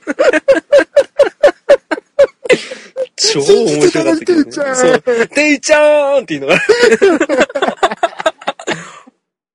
[3.16, 4.52] 超面白かったけど、ね。
[4.52, 4.64] そ
[4.94, 5.00] う。
[5.28, 6.62] ていちゃーんって言いながら。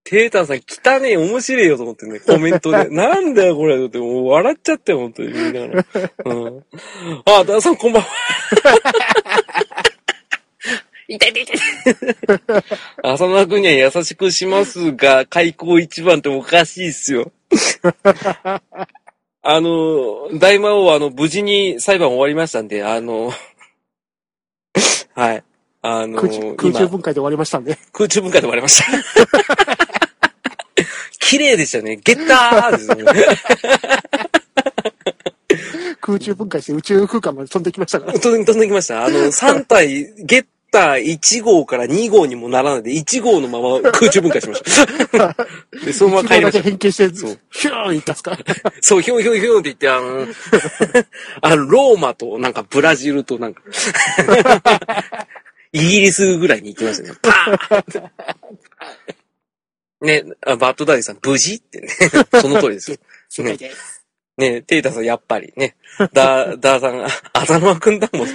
[0.08, 2.88] テータンさん汚ねえ、面白いよと思ってね、コメントで。
[2.96, 5.34] なんだよこれ、ってもう笑っちゃったよ、本当に。
[5.34, 5.84] 言いながら。
[6.24, 6.64] うん。
[7.26, 8.08] あ、ダーさんこんばんは。
[11.08, 11.56] 痛い痛い痛い。
[13.02, 17.30] 浅野くんには優しくしますが、開口一番っておかしいっすよ。
[19.42, 23.30] あの、大魔王はあの、無事に裁判終わりましたんで、あの、
[25.14, 25.44] はい。
[25.82, 27.78] あの、空中分解で終わりましたんで。
[27.92, 29.77] 空中分解で終わりました。
[31.28, 31.96] 綺麗でしたね。
[31.96, 33.04] ゲッターですよね。
[36.00, 38.18] 空中分解して宇宙空間まで飛んできましたから。
[38.18, 39.04] 飛ん飛んできました。
[39.04, 44.62] あの、 3体、ゲッター1号から2号にもならないで、1号のまま空中分解しまし
[45.12, 45.36] た。
[45.84, 46.62] で、そのまま帰りました。
[46.62, 48.38] 変形して、そうヒューンいったっすか？
[48.80, 50.26] そう、ひょんひょんひょんって言って、あの、
[51.42, 53.62] あの、ローマと、なんか、ブラジルと、なんか、
[55.72, 57.18] イギリスぐらいに行きましたね。
[57.20, 57.80] パー
[58.54, 58.58] ン
[60.00, 61.54] ね、あバッドダディさん、無事？
[61.54, 61.88] ってね。
[62.40, 62.96] その通りですよ。
[63.28, 64.04] 正解です。
[64.36, 65.76] ねテイタさん、やっぱりね。
[66.12, 68.28] ダー、 ダーさんが、あ浅沼くんだもん。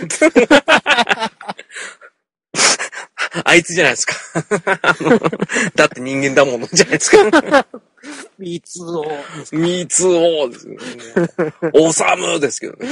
[3.45, 4.15] あいつじゃないですか。
[5.75, 7.65] だって人間だものじゃないですか。
[9.51, 10.79] 三つおですよね。
[11.73, 12.87] おさむですけどね。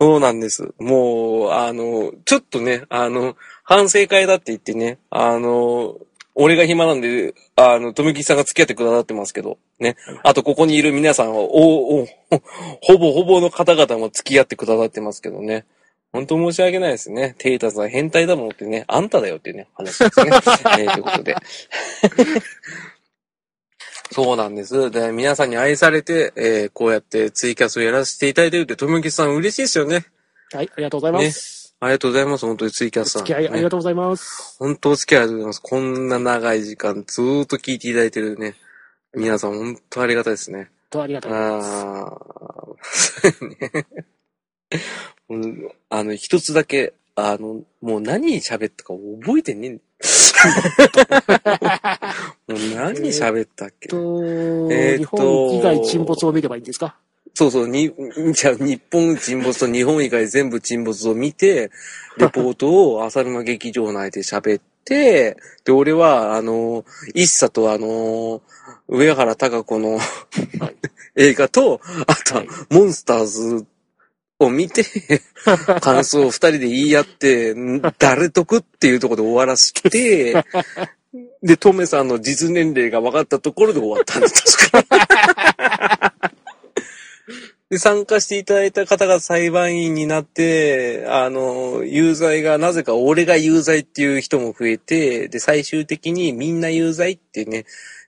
[0.00, 0.74] そうなんです。
[0.78, 3.36] もう、あの、ちょっとね、あの、
[3.68, 5.98] 反省会だって言ってね、あの、
[6.34, 9.96] 俺が暇なんで、あの、富木さんが付き合ってくださってますけど、ね。
[10.24, 12.06] あと、ここにいる皆さんは、お、お、
[12.80, 15.66] ほぼほぼの方々も付き合ってくださってますけどね。
[16.14, 17.34] 本当申し訳ないですね。
[17.36, 20.30] テイタさん変態だもんってね、あんただよっていうね、話ですね。
[20.80, 21.36] えーということで。
[24.12, 24.90] そうなんです。
[24.90, 30.06] で、皆さんに愛されて、えーこうやってツイキャスをやらせていただいてるって、ともきさん嬉しいですよね。
[30.52, 31.57] はい、ありがとうございます。
[31.80, 32.46] ありがとうございます。
[32.46, 33.22] 本当にツイキャおスさん。
[33.24, 34.56] 付き合いありねがとうございます。
[34.58, 35.62] 本当お付き合いありがとうございます。
[35.62, 38.56] こんな長い時間ずーっと聞いていただいてるね。
[39.14, 40.70] 皆さん本当ありがたいですね。
[40.90, 43.16] とありがとうございます。
[43.26, 43.86] ああ、 ね。
[45.30, 49.74] うんあの、一つだけ、あの、もう何喋ったか覚えてねえん
[52.48, 53.96] もう何喋ったっけ、と、
[54.70, 56.96] えーっと日本以外沈没を見ればいいんですか？
[57.38, 57.94] そうそう、に、
[58.32, 61.70] じゃあ日本沈没と日本以外全部沈没を見て、
[62.18, 66.84] レポートを浅沼劇場内で喋って、で、俺は、あの、
[67.14, 68.42] 一茶とあの、
[68.88, 70.00] 上原貴子の
[71.14, 73.64] 映画と、あとははい、モンスターズ
[74.40, 74.84] を見て、
[75.80, 80.44] 感想を二人で言い合って、ん誰得っていうところで終わらして、
[81.44, 86.28] で、トメさんの実年齢が分かったところで終わったんです、確か。
[87.70, 97.66] で、参加していただいた方が裁判員になって、あの、有罪が、なぜか俺が有罪っていう人も増えて、で、最終的にみんな有罪ってね、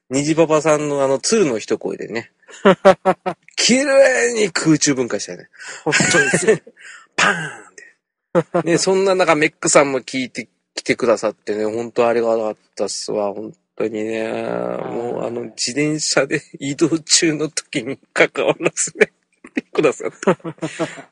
[0.08, 2.32] 虹パパさんのあの、鶴の一声でね、
[3.56, 5.48] 綺麗に空中分解したよね。
[5.84, 6.62] 本当ですね。
[7.14, 8.68] パーンって。
[8.70, 14.28] ね、そんな中、メックさんも聞いてきてくださってね、本当ありがたかったっすわ、本当にね。
[14.28, 19.12] もう、あの、自転車で移動中の時に関わらずね、
[19.48, 20.36] 来て くださった。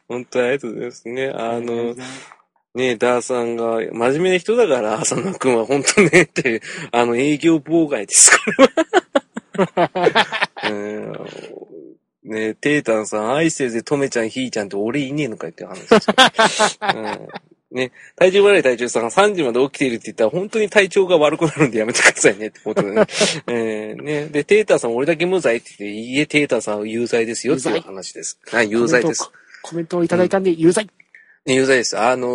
[0.08, 1.32] 本当ありがとうございますね。
[1.34, 1.96] あの、
[2.74, 6.60] ねダーさんが、真面目な人だから、浅野くんは本当ね、って、
[6.92, 10.28] あの、営業妨害です、これは。
[10.70, 11.12] うん
[12.24, 16.14] ねテータンさん、愛してるぜ、とめちゃん、ひーちゃんって俺いねえのかよって話ですよ。
[16.94, 23.04] うんね、体調悪い体調さんが3時まで起きているって言ったら本当に体調が悪くなるんでやめてくださいねってことでね。
[23.46, 24.26] えーね。
[24.26, 28.38] で、テーターさん俺だけ無罪って言って、いいえ、テーターさんは有罪ですよっていう話です。
[28.46, 29.30] はい、有罪です。
[29.62, 30.88] コメントをいただいたんで、有罪。
[31.44, 31.98] ね有罪です。
[31.98, 32.28] あの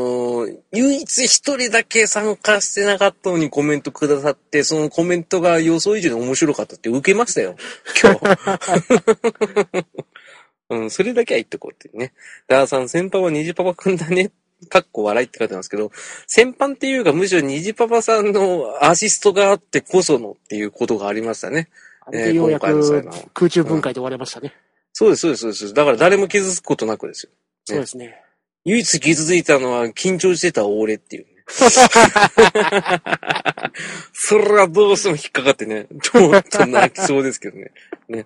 [0.45, 7.55] ー唯一一人だけ参加してなかったのにコメントくださって、そのコメントが予想以上に面白かったって受けましたよ。
[8.01, 9.85] 今日。
[10.69, 12.13] うん、それだけは言っとこうってね。
[12.47, 14.31] ダーさん、先輩は虹パパくんだね。
[14.69, 15.91] かっこ笑いって書いてますけど、
[16.27, 21.69] 先輩っていうかむしろ虹パパさんのアシストがあってこそのっていうことがありましたね。
[22.05, 24.53] あれでようやくの空中分解で終わりましたね。
[24.93, 25.73] そうです、そうです、そうです。
[25.73, 27.31] だから誰も傷つくことなくですよ。
[27.65, 28.21] そうですね。
[28.65, 31.29] 唯一傷ついたのは緊張してた俺っていうね。
[34.13, 37.71] それはどうしても引っかかってね、ちょっと泣きそうですけどね。
[38.07, 38.25] ね。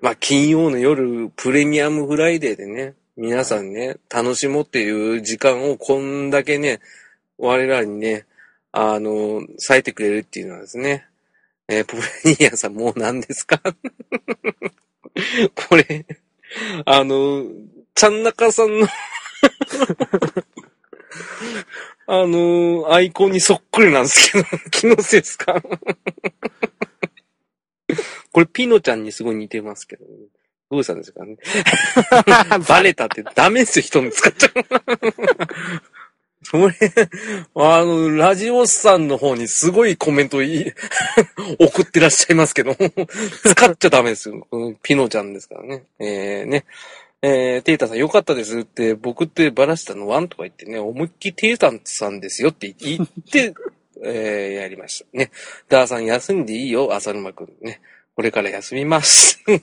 [0.00, 6.78] まあ、金曜の夜、プレミアムフライデーでね、皆さんね、楽しもうっていう時間をこんだけね、
[7.36, 8.26] 我らにね、
[8.70, 11.04] あの、割いてくれるっていうのはですね、
[11.66, 12.02] えーポレ
[12.40, 13.60] ニアさんもう何ですか？
[15.68, 16.06] これ、
[16.86, 17.44] あの、
[17.96, 18.86] ちゃんなかさんの
[22.06, 25.60] あのアイコンにそっくりなんですけど、 気のせいですか？
[28.30, 30.10] これピノちゃんにすごい似てますけど、ど
[30.70, 31.36] うしたんですかね。
[32.68, 34.52] バレたってダメですよ、人に使っちゃう。
[36.50, 36.74] それ、
[37.54, 40.72] あの、ラジオさんの方にすごいコメントい
[41.60, 44.46] 送ってらっしゃいますけど、使っちゃダメですよ。
[44.82, 45.84] ピノちゃんですからね。
[45.98, 46.64] えー、ね。
[47.20, 53.52] えー、テータさんよかったですって、僕ってバラしたのワンとか言ってね、思いっきりテータさんですよって言って、
[54.04, 55.18] えー、やりました。
[55.18, 55.30] ね。
[55.68, 57.80] ダーさん休んでいいよ、浅沼くんね。
[58.18, 59.44] これから休みます。
[59.46, 59.60] ね、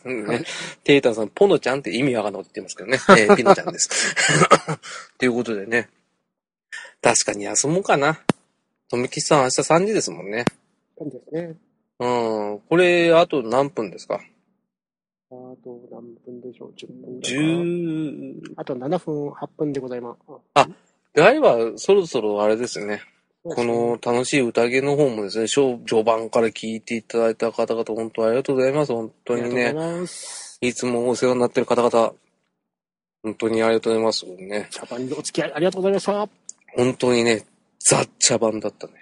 [0.85, 2.99] テータさん、ポノちゃんって意味わかんないこと言ってますけどね。
[3.21, 4.15] えー、ピノちゃんです。
[5.19, 5.89] ということでね。
[7.01, 8.17] 確かに休もうかな。
[8.89, 10.45] とめきさん明日3時ですもんね。
[10.97, 11.57] そうですね。
[11.99, 12.07] う
[12.55, 12.59] ん。
[12.69, 14.21] これ、あと何分ですか？
[15.31, 20.15] あと何分でしょう ?10 分だか ?10、あと7分、8分でございま
[20.55, 20.69] す。
[21.13, 23.01] であれば、そろそろあれですね。
[23.47, 28.91] この楽しい宴の方もですね、序序盤から聞いていただいた方々、本当ありがとうございます。
[28.91, 29.63] 本当ありにね。
[29.65, 30.57] がとうございます。
[30.61, 32.13] いつもお世話になってる方々、
[33.21, 34.25] 本当にありがとうございます。
[34.25, 34.67] ね。
[34.71, 36.13] 茶番にお付き合いありがとうございました。
[36.13, 36.29] ほ
[36.75, 37.45] 本当にね、
[37.87, 38.93] ザ・茶番だったね。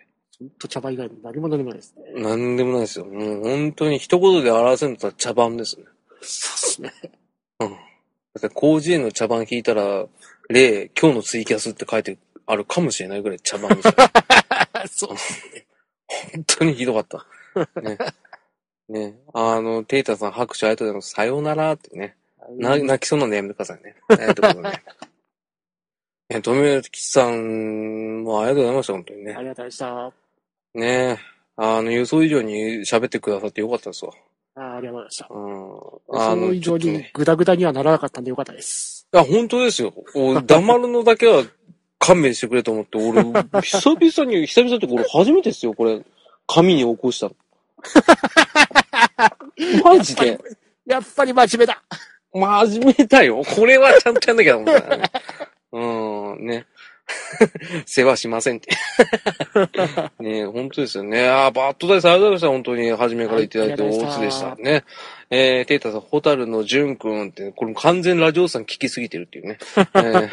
[0.43, 2.21] んと茶番以外に何も何もないですね。
[2.21, 3.05] なんでもないですよ。
[3.05, 5.85] もう本当に一言で表せるんだったら茶番ですね。
[6.21, 7.11] そうですね。
[7.59, 7.69] うん。
[7.69, 7.77] だ
[8.39, 10.05] って、広辞苑の茶番引いたら、
[10.49, 13.93] 例、今日のツイキャスって書いてあるかもしれないぐらい茶番ですよ。
[14.89, 15.09] そう。
[16.33, 17.81] 本当にひどかった。
[17.81, 17.97] ね。
[18.89, 19.19] ね。
[19.33, 21.11] あの、テイタさん拍手ありがとうございます。
[21.11, 22.15] さようならってね。
[22.57, 23.95] な、泣きそうなんでやめてくださいね。
[24.09, 24.83] えー、とことでね。
[26.29, 29.33] え、とめきさんもありがとうございました、本当にね。
[29.33, 30.13] ありがとうございまし
[30.73, 30.79] た。
[30.79, 31.19] ね
[31.55, 34.13] あの、予想以上に喋ってくださってよかったですわ。
[34.55, 35.27] あありがとうございました。
[35.29, 36.39] うん。
[36.41, 37.11] その以上にちょっとね。
[37.13, 39.07] グダグダにはならなかったんでよかったです。
[39.13, 39.93] いや、本当ですよ。
[40.15, 41.43] お黙るのだけは
[42.03, 43.23] 勘弁してくれと思って、俺、
[43.63, 46.01] 久々に、久々ってこれ初めてですよ、これ。
[46.47, 47.35] 紙に起こしたの。
[49.83, 50.37] マジで。
[50.85, 51.81] やっぱり真面目だ。
[52.33, 53.41] 真面目だよ。
[53.45, 55.11] これはちゃんとやんなきゃと思ったからね。
[55.71, 55.79] う
[56.41, 56.65] ん、ね。
[57.85, 58.71] 世話しませんって。
[60.19, 61.29] ね本当ですよね。
[61.29, 62.71] あーバッドダイスありがとうございました。
[62.71, 64.55] 本当に、初めからいただいて、大津でした。
[64.55, 64.83] ね。
[65.29, 69.57] えー、テイタさん、ホタルのジュン君って、これ完全ラジオさん聞きすぎてるっていうね。
[69.77, 70.29] えーね。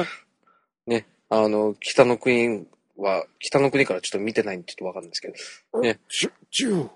[1.31, 2.67] あの、北の国
[2.99, 5.29] は、北の国からちょっと見てないんでちょっとわかんないですけ
[5.73, 5.81] ど。
[5.81, 6.89] ねジュ、ジュー。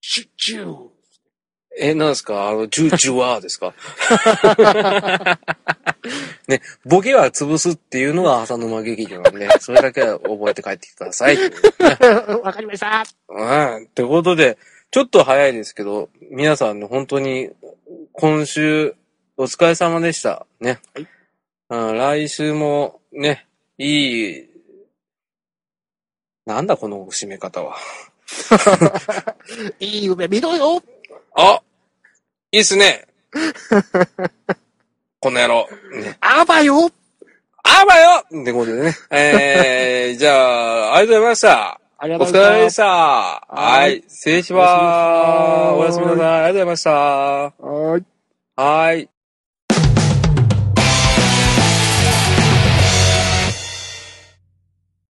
[0.00, 0.88] シュ、ジュー。
[1.80, 2.48] え、なんですか？
[2.48, 3.72] あの、ジュージュワーですか？
[6.48, 11.36] ね、ボケは潰すっていうのが浅沼劇場なんで、それだけは覚えて帰ってください。
[12.42, 13.04] わかりました。
[13.28, 13.42] う
[13.80, 13.84] ん。
[13.84, 14.56] ってことで、
[14.90, 17.50] ちょっと早いですけど、皆さんね、本当に、
[18.12, 18.94] 今週、
[19.36, 20.46] お疲れ様でした。
[20.60, 20.80] ね。
[20.94, 21.06] はい
[21.70, 23.46] うん、来週も、ね、
[23.78, 24.48] いい、
[26.46, 27.76] なんだこの締め方は。
[29.78, 30.82] いい夢見ろよ。
[31.36, 31.62] あ
[32.50, 33.06] いいっすね。
[35.20, 35.68] この野郎。
[35.92, 36.16] ね。
[36.20, 36.90] あばよ。
[37.62, 38.96] あばよってことでね。
[39.10, 41.80] えー、 じゃあ、ありがとうございました。
[41.98, 42.48] ありおがとうございま。
[42.48, 42.84] 疲れ様ですした。
[43.48, 44.04] はい。
[44.08, 45.74] 失礼します。
[45.74, 46.26] おやすみなさい。
[46.26, 46.90] ありがとうございました。
[46.90, 48.04] はーい。
[48.56, 49.17] はい。